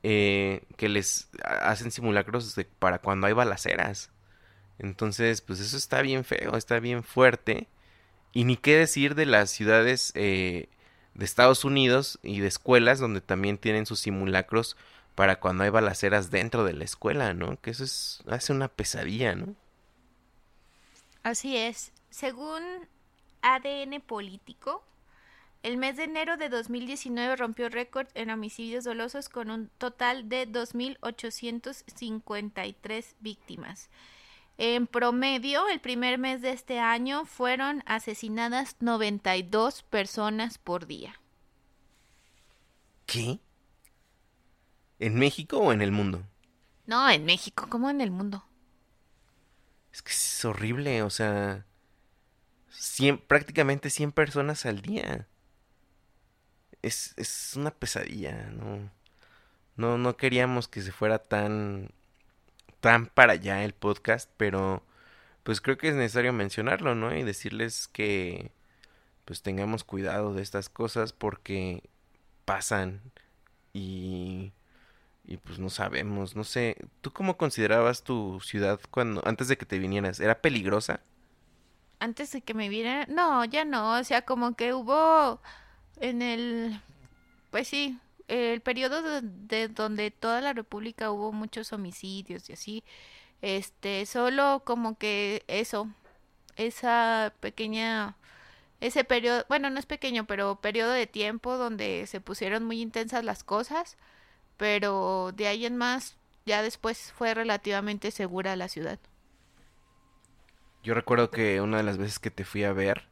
eh, 0.03 0.63
que 0.77 0.89
les 0.89 1.29
hacen 1.43 1.91
simulacros 1.91 2.55
de, 2.55 2.65
para 2.65 2.99
cuando 2.99 3.27
hay 3.27 3.33
balaceras. 3.33 4.11
Entonces, 4.79 5.41
pues 5.41 5.59
eso 5.59 5.77
está 5.77 6.01
bien 6.01 6.23
feo, 6.23 6.55
está 6.55 6.79
bien 6.79 7.03
fuerte. 7.03 7.67
Y 8.33 8.45
ni 8.45 8.57
qué 8.57 8.77
decir 8.77 9.15
de 9.15 9.25
las 9.25 9.49
ciudades 9.51 10.11
eh, 10.15 10.69
de 11.19 11.25
Estados 11.25 11.65
Unidos 11.65 12.17
y 12.23 12.39
de 12.39 12.47
escuelas 12.47 12.99
donde 12.99 13.19
también 13.19 13.57
tienen 13.57 13.85
sus 13.85 13.99
simulacros 13.99 14.77
para 15.15 15.41
cuando 15.41 15.65
hay 15.65 15.69
balaceras 15.69 16.31
dentro 16.31 16.63
de 16.63 16.71
la 16.71 16.85
escuela, 16.85 17.33
¿no? 17.33 17.59
Que 17.59 17.71
eso 17.71 17.83
es, 17.83 18.23
hace 18.29 18.53
una 18.53 18.69
pesadilla, 18.69 19.35
¿no? 19.35 19.53
Así 21.21 21.57
es. 21.57 21.91
Según 22.09 22.63
ADN 23.41 23.99
político, 23.99 24.81
el 25.61 25.75
mes 25.75 25.97
de 25.97 26.05
enero 26.05 26.37
de 26.37 26.47
2019 26.47 27.35
rompió 27.35 27.67
récord 27.67 28.07
en 28.13 28.29
homicidios 28.29 28.85
dolosos 28.85 29.27
con 29.27 29.51
un 29.51 29.67
total 29.77 30.29
de 30.29 30.47
2.853 30.47 33.15
víctimas. 33.19 33.89
En 34.61 34.87
promedio, 34.87 35.69
el 35.69 35.79
primer 35.79 36.17
mes 36.17 36.41
de 36.41 36.51
este 36.51 36.79
año 36.79 37.23
fueron 37.23 37.81
asesinadas 37.85 38.75
92 38.81 39.83
personas 39.83 40.57
por 40.57 40.85
día. 40.85 41.17
¿Qué? 43.05 43.39
¿En 44.99 45.15
México 45.15 45.59
o 45.59 45.71
en 45.71 45.81
el 45.81 45.93
mundo? 45.93 46.25
No, 46.85 47.09
en 47.09 47.23
México, 47.23 47.67
¿cómo 47.69 47.89
en 47.89 48.01
el 48.01 48.11
mundo? 48.11 48.43
Es 49.93 50.01
que 50.01 50.11
es 50.11 50.43
horrible, 50.43 51.03
o 51.03 51.09
sea, 51.09 51.65
100, 52.67 53.17
prácticamente 53.19 53.89
100 53.89 54.11
personas 54.11 54.65
al 54.65 54.81
día 54.81 55.25
es, 56.81 57.13
es 57.15 57.53
una 57.55 57.71
pesadilla, 57.71 58.49
¿no? 58.51 58.91
No, 59.77 59.97
no 59.97 60.17
queríamos 60.17 60.67
que 60.67 60.81
se 60.81 60.91
fuera 60.91 61.19
tan, 61.19 61.93
tan 62.81 63.07
para 63.07 63.33
allá 63.33 63.63
el 63.63 63.73
podcast, 63.73 64.29
pero 64.37 64.83
pues 65.43 65.61
creo 65.61 65.77
que 65.77 65.89
es 65.89 65.95
necesario 65.95 66.33
mencionarlo, 66.33 66.95
¿no? 66.95 67.15
Y 67.15 67.23
decirles 67.23 67.87
que 67.87 68.51
pues 69.25 69.41
tengamos 69.41 69.83
cuidado 69.83 70.33
de 70.33 70.41
estas 70.41 70.69
cosas 70.69 71.13
porque 71.13 71.83
pasan 72.45 73.01
y 73.73 74.53
y 75.29 75.37
pues 75.37 75.59
no 75.59 75.69
sabemos, 75.69 76.35
no 76.35 76.43
sé, 76.43 76.75
¿tú 77.01 77.11
cómo 77.13 77.37
considerabas 77.37 78.03
tu 78.03 78.39
ciudad 78.39 78.79
cuando 78.89 79.21
antes 79.27 79.47
de 79.47 79.59
que 79.59 79.65
te 79.67 79.77
vinieras? 79.77 80.19
¿Era 80.19 80.41
peligrosa? 80.41 81.01
Antes 81.99 82.31
de 82.31 82.41
que 82.41 82.55
me 82.55 82.67
viniera, 82.67 83.05
no, 83.05 83.45
ya 83.45 83.63
no, 83.63 83.99
o 83.99 84.03
sea, 84.03 84.23
como 84.23 84.55
que 84.55 84.73
hubo 84.73 85.39
en 85.97 86.23
el, 86.23 86.81
pues 87.51 87.67
sí, 87.67 87.99
el 88.29 88.61
periodo 88.61 89.01
de, 89.01 89.21
de, 89.23 89.67
donde 89.67 90.11
toda 90.11 90.41
la 90.41 90.53
República 90.53 91.11
hubo 91.11 91.31
muchos 91.31 91.73
homicidios 91.73 92.49
y 92.49 92.53
así, 92.53 92.83
este, 93.41 94.05
solo 94.05 94.63
como 94.65 94.97
que 94.97 95.43
eso, 95.47 95.89
esa 96.55 97.33
pequeña 97.41 98.15
ese 98.81 99.03
periodo, 99.03 99.45
bueno, 99.49 99.69
no 99.69 99.79
es 99.79 99.85
pequeño, 99.85 100.25
pero 100.25 100.55
periodo 100.55 100.91
de 100.91 101.07
tiempo 101.07 101.57
donde 101.57 102.05
se 102.07 102.21
pusieron 102.21 102.63
muy 102.63 102.81
intensas 102.81 103.23
las 103.23 103.43
cosas, 103.43 103.97
pero 104.57 105.31
de 105.35 105.47
ahí 105.47 105.65
en 105.65 105.75
más, 105.75 106.17
ya 106.45 106.61
después 106.61 107.11
fue 107.11 107.33
relativamente 107.33 108.11
segura 108.11 108.55
la 108.55 108.69
ciudad. 108.69 108.99
Yo 110.81 110.93
recuerdo 110.93 111.29
que 111.29 111.59
una 111.59 111.77
de 111.77 111.83
las 111.83 111.97
veces 111.97 112.19
que 112.19 112.31
te 112.31 112.45
fui 112.45 112.63
a 112.63 112.71
ver, 112.71 113.03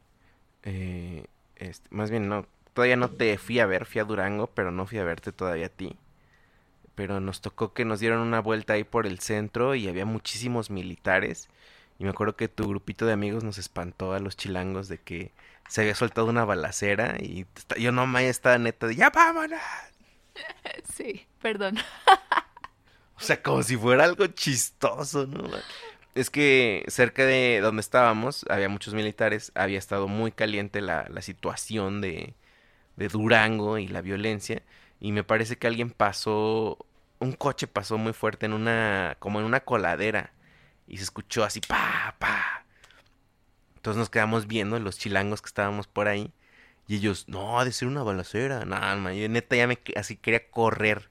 eh, 0.62 1.26
este, 1.56 1.86
más 1.90 2.10
bien 2.10 2.28
no, 2.28 2.46
todavía 2.78 2.94
no 2.94 3.10
te 3.10 3.36
fui 3.38 3.58
a 3.58 3.66
ver, 3.66 3.86
fui 3.86 4.00
a 4.00 4.04
Durango, 4.04 4.46
pero 4.54 4.70
no 4.70 4.86
fui 4.86 4.98
a 4.98 5.02
verte 5.02 5.32
todavía 5.32 5.66
a 5.66 5.68
ti. 5.68 5.96
Pero 6.94 7.18
nos 7.18 7.40
tocó 7.40 7.72
que 7.74 7.84
nos 7.84 7.98
dieron 7.98 8.20
una 8.20 8.38
vuelta 8.38 8.74
ahí 8.74 8.84
por 8.84 9.04
el 9.04 9.18
centro 9.18 9.74
y 9.74 9.88
había 9.88 10.04
muchísimos 10.04 10.70
militares. 10.70 11.48
Y 11.98 12.04
me 12.04 12.10
acuerdo 12.10 12.36
que 12.36 12.46
tu 12.46 12.68
grupito 12.68 13.04
de 13.04 13.14
amigos 13.14 13.42
nos 13.42 13.58
espantó 13.58 14.12
a 14.12 14.20
los 14.20 14.36
chilangos 14.36 14.86
de 14.86 14.98
que 14.98 15.32
se 15.68 15.80
había 15.80 15.96
soltado 15.96 16.28
una 16.28 16.44
balacera 16.44 17.16
y 17.18 17.46
yo 17.80 17.90
no 17.90 18.06
me 18.06 18.28
estaba 18.28 18.58
neta 18.58 18.86
de 18.86 18.94
ya 18.94 19.10
vámonos. 19.10 19.60
Sí, 20.94 21.26
perdón. 21.42 21.78
O 23.16 23.20
sea, 23.20 23.42
como 23.42 23.64
si 23.64 23.76
fuera 23.76 24.04
algo 24.04 24.28
chistoso, 24.28 25.26
¿no? 25.26 25.50
Es 26.14 26.30
que 26.30 26.84
cerca 26.86 27.24
de 27.24 27.58
donde 27.60 27.80
estábamos 27.80 28.46
había 28.48 28.68
muchos 28.68 28.94
militares, 28.94 29.50
había 29.56 29.78
estado 29.78 30.06
muy 30.06 30.30
caliente 30.30 30.80
la, 30.80 31.08
la 31.08 31.22
situación 31.22 32.00
de, 32.00 32.34
de 32.98 33.08
Durango 33.08 33.78
y 33.78 33.88
la 33.88 34.02
violencia, 34.02 34.62
y 35.00 35.12
me 35.12 35.24
parece 35.24 35.56
que 35.56 35.68
alguien 35.68 35.90
pasó, 35.90 36.78
un 37.20 37.32
coche 37.32 37.68
pasó 37.68 37.96
muy 37.96 38.12
fuerte 38.12 38.46
en 38.46 38.52
una, 38.52 39.16
como 39.20 39.38
en 39.40 39.46
una 39.46 39.60
coladera, 39.60 40.32
y 40.88 40.98
se 40.98 41.04
escuchó 41.04 41.44
así, 41.44 41.60
pa, 41.60 42.16
pa. 42.18 42.64
Entonces 43.76 43.98
nos 43.98 44.10
quedamos 44.10 44.46
viendo 44.48 44.78
los 44.80 44.98
chilangos 44.98 45.40
que 45.42 45.46
estábamos 45.46 45.86
por 45.86 46.08
ahí, 46.08 46.32
y 46.88 46.96
ellos, 46.96 47.26
no, 47.28 47.60
ha 47.60 47.64
de 47.64 47.72
ser 47.72 47.86
una 47.88 48.02
balacera, 48.02 48.64
no, 48.64 48.96
no, 48.96 49.12
yo 49.12 49.28
neta 49.28 49.56
ya 49.56 49.66
me, 49.68 49.78
así 49.96 50.16
quería 50.16 50.50
correr. 50.50 51.10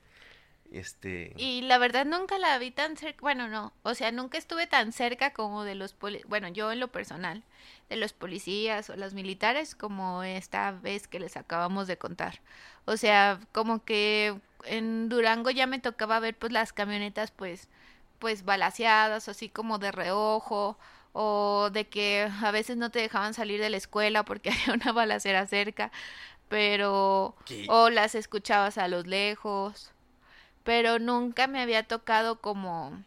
Este... 0.71 1.33
Y 1.37 1.61
la 1.61 1.77
verdad 1.77 2.05
nunca 2.05 2.37
la 2.37 2.57
vi 2.57 2.71
tan 2.71 2.97
cerca, 2.97 3.21
bueno, 3.21 3.47
no, 3.47 3.73
o 3.83 3.93
sea, 3.93 4.11
nunca 4.11 4.37
estuve 4.37 4.67
tan 4.67 4.91
cerca 4.91 5.31
como 5.31 5.63
de 5.63 5.75
los 5.75 5.93
poli, 5.93 6.21
bueno, 6.27 6.49
yo 6.49 6.71
en 6.71 6.79
lo 6.79 6.89
personal, 6.89 7.43
de 7.89 7.95
los 7.95 8.13
policías 8.13 8.89
o 8.89 8.95
los 8.95 9.13
militares 9.13 9.75
como 9.75 10.23
esta 10.23 10.71
vez 10.71 11.07
que 11.07 11.19
les 11.19 11.37
acabamos 11.37 11.87
de 11.87 11.97
contar. 11.97 12.41
O 12.85 12.97
sea, 12.97 13.39
como 13.53 13.83
que 13.83 14.39
en 14.65 15.09
Durango 15.09 15.51
ya 15.51 15.67
me 15.67 15.79
tocaba 15.79 16.19
ver 16.19 16.35
pues 16.35 16.51
las 16.51 16.73
camionetas 16.73 17.31
pues 17.31 17.69
pues 18.19 18.43
balaceadas, 18.45 19.29
así 19.29 19.47
como 19.49 19.77
de 19.77 19.91
reojo 19.91 20.77
o 21.13 21.69
de 21.71 21.87
que 21.87 22.29
a 22.41 22.51
veces 22.51 22.77
no 22.77 22.89
te 22.89 22.99
dejaban 22.99 23.33
salir 23.33 23.61
de 23.61 23.69
la 23.69 23.77
escuela 23.77 24.23
porque 24.23 24.49
había 24.51 24.73
una 24.73 24.91
balacera 24.91 25.45
cerca, 25.47 25.91
pero 26.49 27.35
¿Qué? 27.45 27.67
o 27.69 27.89
las 27.89 28.15
escuchabas 28.15 28.77
a 28.77 28.87
los 28.87 29.07
lejos 29.07 29.91
pero 30.67 30.99
nunca 30.99 31.47
me 31.47 31.61
había 31.61 31.83
tocado 31.83 32.41
como, 32.41 33.01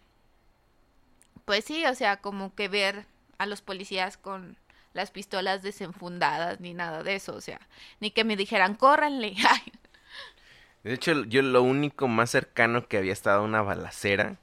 pues 1.44 1.62
sí, 1.62 1.84
o 1.84 1.94
sea, 1.94 2.16
como 2.16 2.54
que 2.54 2.68
ver 2.68 3.04
a 3.36 3.44
los 3.44 3.60
policías 3.60 4.16
con 4.16 4.56
las 4.94 5.10
pistolas 5.10 5.62
desenfundadas 5.62 6.58
ni 6.60 6.72
nada 6.72 7.02
de 7.02 7.16
eso, 7.16 7.34
o 7.34 7.42
sea, 7.42 7.60
ni 8.00 8.12
que 8.12 8.24
me 8.24 8.38
dijeran, 8.38 8.76
córranle. 8.76 9.34
De 10.84 10.94
hecho, 10.94 11.24
yo 11.24 11.42
lo 11.42 11.62
único 11.62 12.08
más 12.08 12.30
cercano 12.30 12.88
que 12.88 12.96
había 12.96 13.12
estado 13.12 13.42
a 13.42 13.44
una 13.44 13.60
balacera 13.60 14.38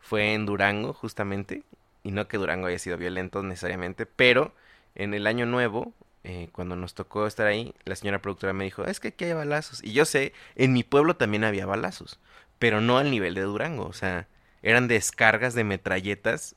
fue 0.00 0.32
en 0.32 0.46
Durango, 0.46 0.94
justamente. 0.94 1.64
Y 2.02 2.12
no 2.12 2.28
que 2.28 2.38
Durango 2.38 2.68
haya 2.68 2.78
sido 2.78 2.96
violento 2.96 3.42
necesariamente, 3.42 4.06
pero 4.06 4.54
en 4.94 5.12
el 5.12 5.26
año 5.26 5.44
nuevo, 5.44 5.92
eh, 6.26 6.48
cuando 6.52 6.74
nos 6.74 6.94
tocó 6.94 7.26
estar 7.26 7.46
ahí, 7.46 7.74
la 7.84 7.94
señora 7.96 8.22
productora 8.22 8.54
me 8.54 8.64
dijo, 8.64 8.86
es 8.86 8.98
que 8.98 9.08
aquí 9.08 9.26
hay 9.26 9.34
balazos. 9.34 9.84
Y 9.84 9.92
yo 9.92 10.06
sé, 10.06 10.32
en 10.54 10.72
mi 10.72 10.82
pueblo 10.82 11.16
también 11.16 11.44
había 11.44 11.66
balazos, 11.66 12.18
pero 12.64 12.80
no 12.80 12.96
al 12.96 13.10
nivel 13.10 13.34
de 13.34 13.42
Durango. 13.42 13.84
O 13.84 13.92
sea, 13.92 14.26
eran 14.62 14.88
descargas 14.88 15.52
de 15.52 15.64
metralletas 15.64 16.56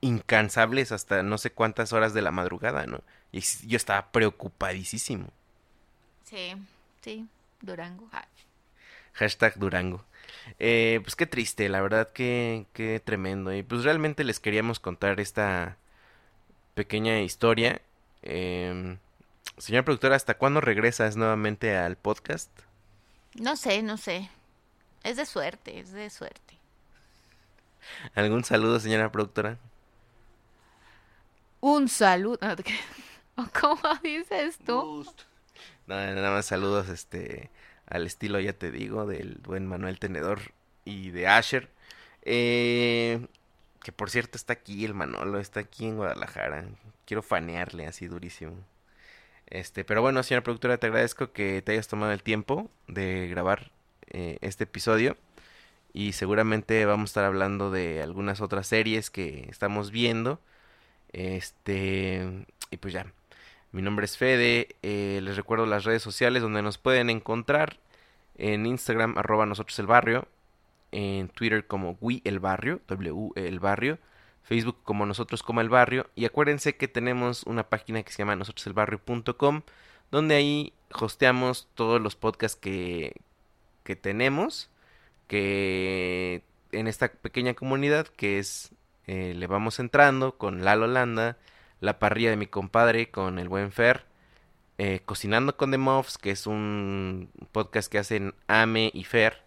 incansables 0.00 0.90
hasta 0.90 1.22
no 1.22 1.38
sé 1.38 1.52
cuántas 1.52 1.92
horas 1.92 2.14
de 2.14 2.20
la 2.20 2.32
madrugada, 2.32 2.84
¿no? 2.86 3.04
Y 3.30 3.38
yo 3.68 3.76
estaba 3.76 4.10
preocupadísimo. 4.10 5.28
sí, 6.24 6.56
sí, 7.00 7.28
Durango. 7.60 8.10
Hashtag 9.12 9.56
Durango. 9.56 10.04
Eh, 10.58 10.98
pues 11.04 11.14
qué 11.14 11.26
triste, 11.26 11.68
la 11.68 11.80
verdad 11.80 12.10
que, 12.10 12.66
qué 12.72 12.98
tremendo. 12.98 13.54
Y 13.54 13.62
pues 13.62 13.84
realmente 13.84 14.24
les 14.24 14.40
queríamos 14.40 14.80
contar 14.80 15.20
esta 15.20 15.76
pequeña 16.74 17.20
historia. 17.20 17.80
Em, 18.22 18.98
señora 19.58 19.84
productora, 19.84 20.16
¿hasta 20.16 20.36
cuándo 20.36 20.60
regresas 20.60 21.16
nuevamente 21.16 21.76
al 21.76 21.94
podcast? 21.94 22.50
No 23.36 23.54
sé, 23.54 23.80
no 23.84 23.96
sé. 23.96 24.28
Es 25.02 25.16
de 25.16 25.26
suerte, 25.26 25.78
es 25.78 25.92
de 25.92 26.10
suerte. 26.10 26.58
¿Algún 28.14 28.44
saludo, 28.44 28.78
señora 28.80 29.10
productora? 29.10 29.58
Un 31.60 31.88
saludo. 31.88 32.38
¿Cómo 33.60 33.94
dices 34.02 34.58
tú? 34.64 35.06
No, 35.86 35.94
nada 35.96 36.30
más 36.30 36.46
saludos 36.46 36.88
este 36.88 37.50
al 37.86 38.06
estilo, 38.06 38.38
ya 38.38 38.52
te 38.52 38.70
digo, 38.70 39.06
del 39.06 39.40
buen 39.42 39.66
Manuel 39.66 39.98
Tenedor 39.98 40.52
y 40.84 41.10
de 41.10 41.26
Asher. 41.26 41.70
Eh, 42.22 43.26
que 43.82 43.92
por 43.92 44.10
cierto 44.10 44.36
está 44.36 44.52
aquí 44.52 44.84
el 44.84 44.94
Manolo, 44.94 45.40
está 45.40 45.60
aquí 45.60 45.86
en 45.86 45.96
Guadalajara. 45.96 46.66
Quiero 47.06 47.22
fanearle 47.22 47.86
así 47.86 48.06
durísimo. 48.06 48.54
Este, 49.46 49.84
pero 49.84 50.02
bueno, 50.02 50.22
señora 50.22 50.44
productora, 50.44 50.78
te 50.78 50.86
agradezco 50.86 51.32
que 51.32 51.62
te 51.62 51.72
hayas 51.72 51.88
tomado 51.88 52.12
el 52.12 52.22
tiempo 52.22 52.70
de 52.86 53.26
grabar 53.28 53.72
eh, 54.10 54.38
este 54.40 54.64
episodio. 54.64 55.16
Y 55.92 56.12
seguramente 56.12 56.84
vamos 56.86 57.10
a 57.10 57.12
estar 57.12 57.24
hablando 57.24 57.70
de 57.70 58.02
algunas 58.02 58.40
otras 58.40 58.66
series 58.66 59.10
que 59.10 59.46
estamos 59.50 59.90
viendo. 59.90 60.40
Este, 61.12 62.46
y 62.70 62.76
pues 62.76 62.94
ya. 62.94 63.06
Mi 63.72 63.82
nombre 63.82 64.04
es 64.04 64.16
Fede. 64.16 64.76
eh, 64.82 65.20
les 65.22 65.36
recuerdo 65.36 65.66
las 65.66 65.84
redes 65.84 66.02
sociales 66.02 66.42
donde 66.42 66.62
nos 66.62 66.78
pueden 66.78 67.10
encontrar. 67.10 67.78
En 68.36 68.66
Instagram, 68.66 69.18
arroba 69.18 69.46
nosotros 69.46 69.78
el 69.78 69.86
barrio. 69.86 70.28
En 70.92 71.28
Twitter 71.28 71.66
como 71.66 71.96
We 72.00 72.20
el 72.24 72.40
barrio, 72.40 72.80
W 72.88 73.30
el 73.36 73.60
barrio. 73.60 73.98
Facebook 74.42 74.78
como 74.84 75.06
nosotros 75.06 75.42
como 75.42 75.60
el 75.60 75.68
barrio. 75.68 76.08
Y 76.16 76.24
acuérdense 76.24 76.76
que 76.76 76.88
tenemos 76.88 77.44
una 77.44 77.68
página 77.68 78.02
que 78.02 78.12
se 78.12 78.18
llama 78.18 78.36
nosotroselbarrio.com. 78.36 79.62
Donde 80.10 80.34
ahí 80.34 80.72
hosteamos 80.92 81.68
todos 81.74 82.00
los 82.00 82.16
podcasts 82.16 82.58
que, 82.60 83.14
que 83.90 83.96
tenemos. 83.96 84.70
Que 85.26 86.44
en 86.70 86.86
esta 86.86 87.10
pequeña 87.10 87.54
comunidad 87.54 88.06
que 88.06 88.38
es 88.38 88.70
eh, 89.08 89.34
Le 89.34 89.48
Vamos 89.48 89.80
Entrando 89.80 90.38
con 90.38 90.64
Lalo 90.64 90.86
Landa 90.86 91.38
la 91.80 91.98
parrilla 91.98 92.30
de 92.30 92.36
mi 92.36 92.46
compadre 92.46 93.10
con 93.10 93.40
el 93.40 93.48
buen 93.48 93.72
Fer, 93.72 94.04
eh, 94.78 95.00
Cocinando 95.04 95.56
con 95.56 95.72
The 95.72 95.78
Muffs, 95.78 96.18
que 96.18 96.30
es 96.30 96.46
un 96.46 97.30
podcast 97.52 97.90
que 97.90 97.98
hacen 97.98 98.34
Ame 98.46 98.90
y 98.94 99.04
Fer, 99.04 99.42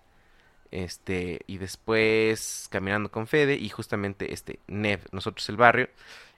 este, 0.71 1.41
y 1.47 1.57
después 1.57 2.67
Caminando 2.71 3.11
con 3.11 3.27
Fede, 3.27 3.55
y 3.55 3.69
justamente 3.69 4.33
este, 4.33 4.59
Nev, 4.67 5.01
nosotros 5.11 5.47
el 5.49 5.57
barrio. 5.57 5.89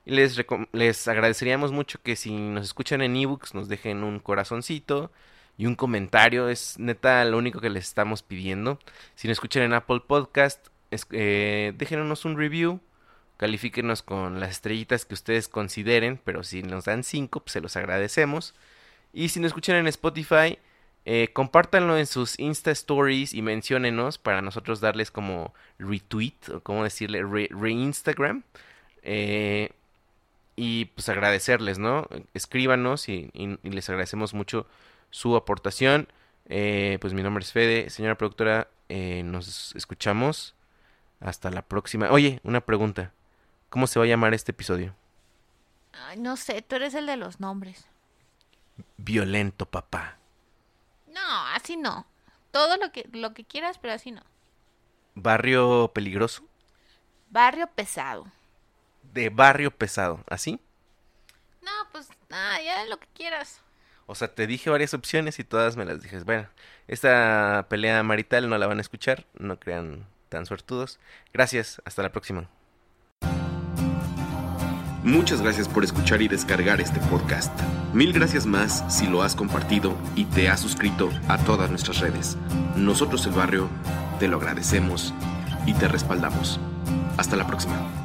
Y 0.06 0.12
les, 0.12 0.38
les 0.74 1.08
agradeceríamos 1.08 1.72
mucho 1.72 2.02
que 2.04 2.16
si 2.16 2.36
nos 2.36 2.66
escuchan 2.66 3.02
en 3.02 3.16
ebooks 3.16 3.56
nos 3.56 3.68
dejen 3.70 4.04
un 4.04 4.20
corazoncito 4.20 5.12
y 5.58 5.66
un 5.66 5.76
comentario, 5.76 6.50
es 6.50 6.78
neta 6.80 7.24
lo 7.26 7.38
único 7.38 7.62
que 7.62 7.70
les 7.70 7.86
estamos 7.88 8.24
pidiendo. 8.24 8.80
Si 9.16 9.28
nos 9.28 9.36
escuchan 9.36 9.64
en 9.64 9.74
Apple 9.74 10.02
Podcast, 10.06 10.68
es- 10.92 11.08
eh, 11.12 11.74
déjenos 11.78 12.26
un 12.26 12.38
review 12.38 12.80
califíquenos 13.38 14.02
con 14.02 14.40
las 14.40 14.52
estrellitas 14.52 15.06
que 15.06 15.14
ustedes 15.14 15.48
consideren, 15.50 16.20
pero 16.24 16.44
si 16.44 16.64
nos 16.64 16.86
dan 16.86 17.04
5, 17.04 17.42
pues 17.42 17.52
se 17.54 17.62
los 17.62 17.76
agradecemos. 17.76 18.54
Y 19.14 19.30
si 19.30 19.40
nos 19.40 19.48
escuchan 19.50 19.76
en 19.78 19.88
Spotify, 19.88 20.58
eh, 21.06 21.30
compártanlo 21.34 21.98
en 21.98 22.06
sus 22.08 22.40
Insta 22.40 22.72
Stories 22.72 23.34
y 23.34 23.42
menciónenos 23.42 24.18
para 24.18 24.42
nosotros 24.42 24.80
darles 24.82 25.12
como 25.12 25.54
retweet, 25.80 26.34
o 26.54 26.62
como 26.62 26.84
decirle, 26.84 27.24
re, 27.24 27.50
re-Instagram. 27.52 28.44
Eh, 29.04 29.70
y 30.56 30.86
pues 30.86 31.10
agradecerles, 31.10 31.78
¿no? 31.78 32.08
Escríbanos 32.34 33.10
y 33.10 33.30
les 33.64 33.90
agradecemos 33.90 34.34
mucho 34.34 34.66
su 35.16 35.38
aportación. 35.38 36.10
Eh, 36.48 36.98
pues 37.00 37.14
mi 37.14 37.24
nombre 37.24 37.42
es 37.42 37.54
Fede, 37.54 37.90
señora 37.90 38.18
productora, 38.18 38.68
eh, 38.90 39.24
nos 39.24 39.74
escuchamos. 39.76 40.56
Hasta 41.22 41.50
la 41.50 41.62
próxima. 41.62 42.12
Oye, 42.12 42.42
una 42.44 42.60
pregunta. 42.60 43.14
¿Cómo 43.70 43.88
se 43.88 43.98
va 43.98 44.04
a 44.04 44.10
llamar 44.10 44.34
este 44.34 44.52
episodio? 44.52 44.94
Ay, 45.94 46.18
no 46.20 46.36
sé, 46.36 46.62
tú 46.62 46.76
eres 46.76 46.94
el 46.94 47.06
de 47.06 47.16
los 47.16 47.40
nombres. 47.40 47.88
Violento, 48.98 49.66
papá. 49.66 50.18
No, 51.08 51.48
así 51.54 51.78
no. 51.78 52.06
Todo 52.52 52.76
lo 52.76 52.92
que, 52.92 53.08
lo 53.14 53.34
que 53.34 53.46
quieras, 53.46 53.78
pero 53.78 53.94
así 53.94 54.12
no. 54.12 54.22
Barrio 55.16 55.92
peligroso. 55.94 56.44
Barrio 57.30 57.68
pesado. 57.68 58.28
De 59.14 59.30
barrio 59.30 59.72
pesado. 59.72 60.22
¿Así? 60.30 60.60
No, 61.62 61.72
pues 61.94 62.10
Ah, 62.30 62.58
ya 62.62 62.84
lo 62.86 63.00
que 63.00 63.08
quieras. 63.14 63.62
O 64.08 64.16
sea, 64.16 64.28
te 64.28 64.48
dije 64.48 64.70
varias 64.70 64.94
opciones 64.94 65.40
y 65.40 65.44
todas 65.44 65.78
me 65.78 65.86
las 65.86 66.02
dije. 66.02 66.20
Bueno, 66.20 66.48
esta 66.88 67.66
pelea 67.70 68.04
marital 68.04 68.50
no 68.50 68.58
la 68.58 68.68
van 68.68 68.78
a 68.78 68.82
escuchar, 68.82 69.26
no 69.38 69.60
crean 69.60 70.06
tan 70.30 70.46
suertudos. 70.46 71.00
Gracias, 71.34 71.82
hasta 71.86 72.04
la 72.04 72.12
próxima. 72.12 72.50
Muchas 75.04 75.42
gracias 75.42 75.68
por 75.68 75.84
escuchar 75.84 76.24
y 76.24 76.28
descargar 76.28 76.82
este 76.82 77.00
podcast. 77.02 77.54
Mil 77.94 78.12
gracias 78.12 78.48
más 78.48 78.84
si 78.90 79.06
lo 79.06 79.22
has 79.22 79.36
compartido 79.36 79.96
y 80.16 80.26
te 80.26 80.50
has 80.50 80.60
suscrito 80.60 81.12
a 81.28 81.38
todas 81.38 81.70
nuestras 81.70 82.00
redes. 82.00 82.38
Nosotros 82.76 83.26
el 83.28 83.34
barrio 83.34 83.70
te 84.20 84.28
lo 84.28 84.38
agradecemos 84.38 85.14
y 85.68 85.74
te 85.74 85.88
respaldamos. 85.88 86.60
Hasta 87.18 87.36
la 87.36 87.46
próxima. 87.46 88.05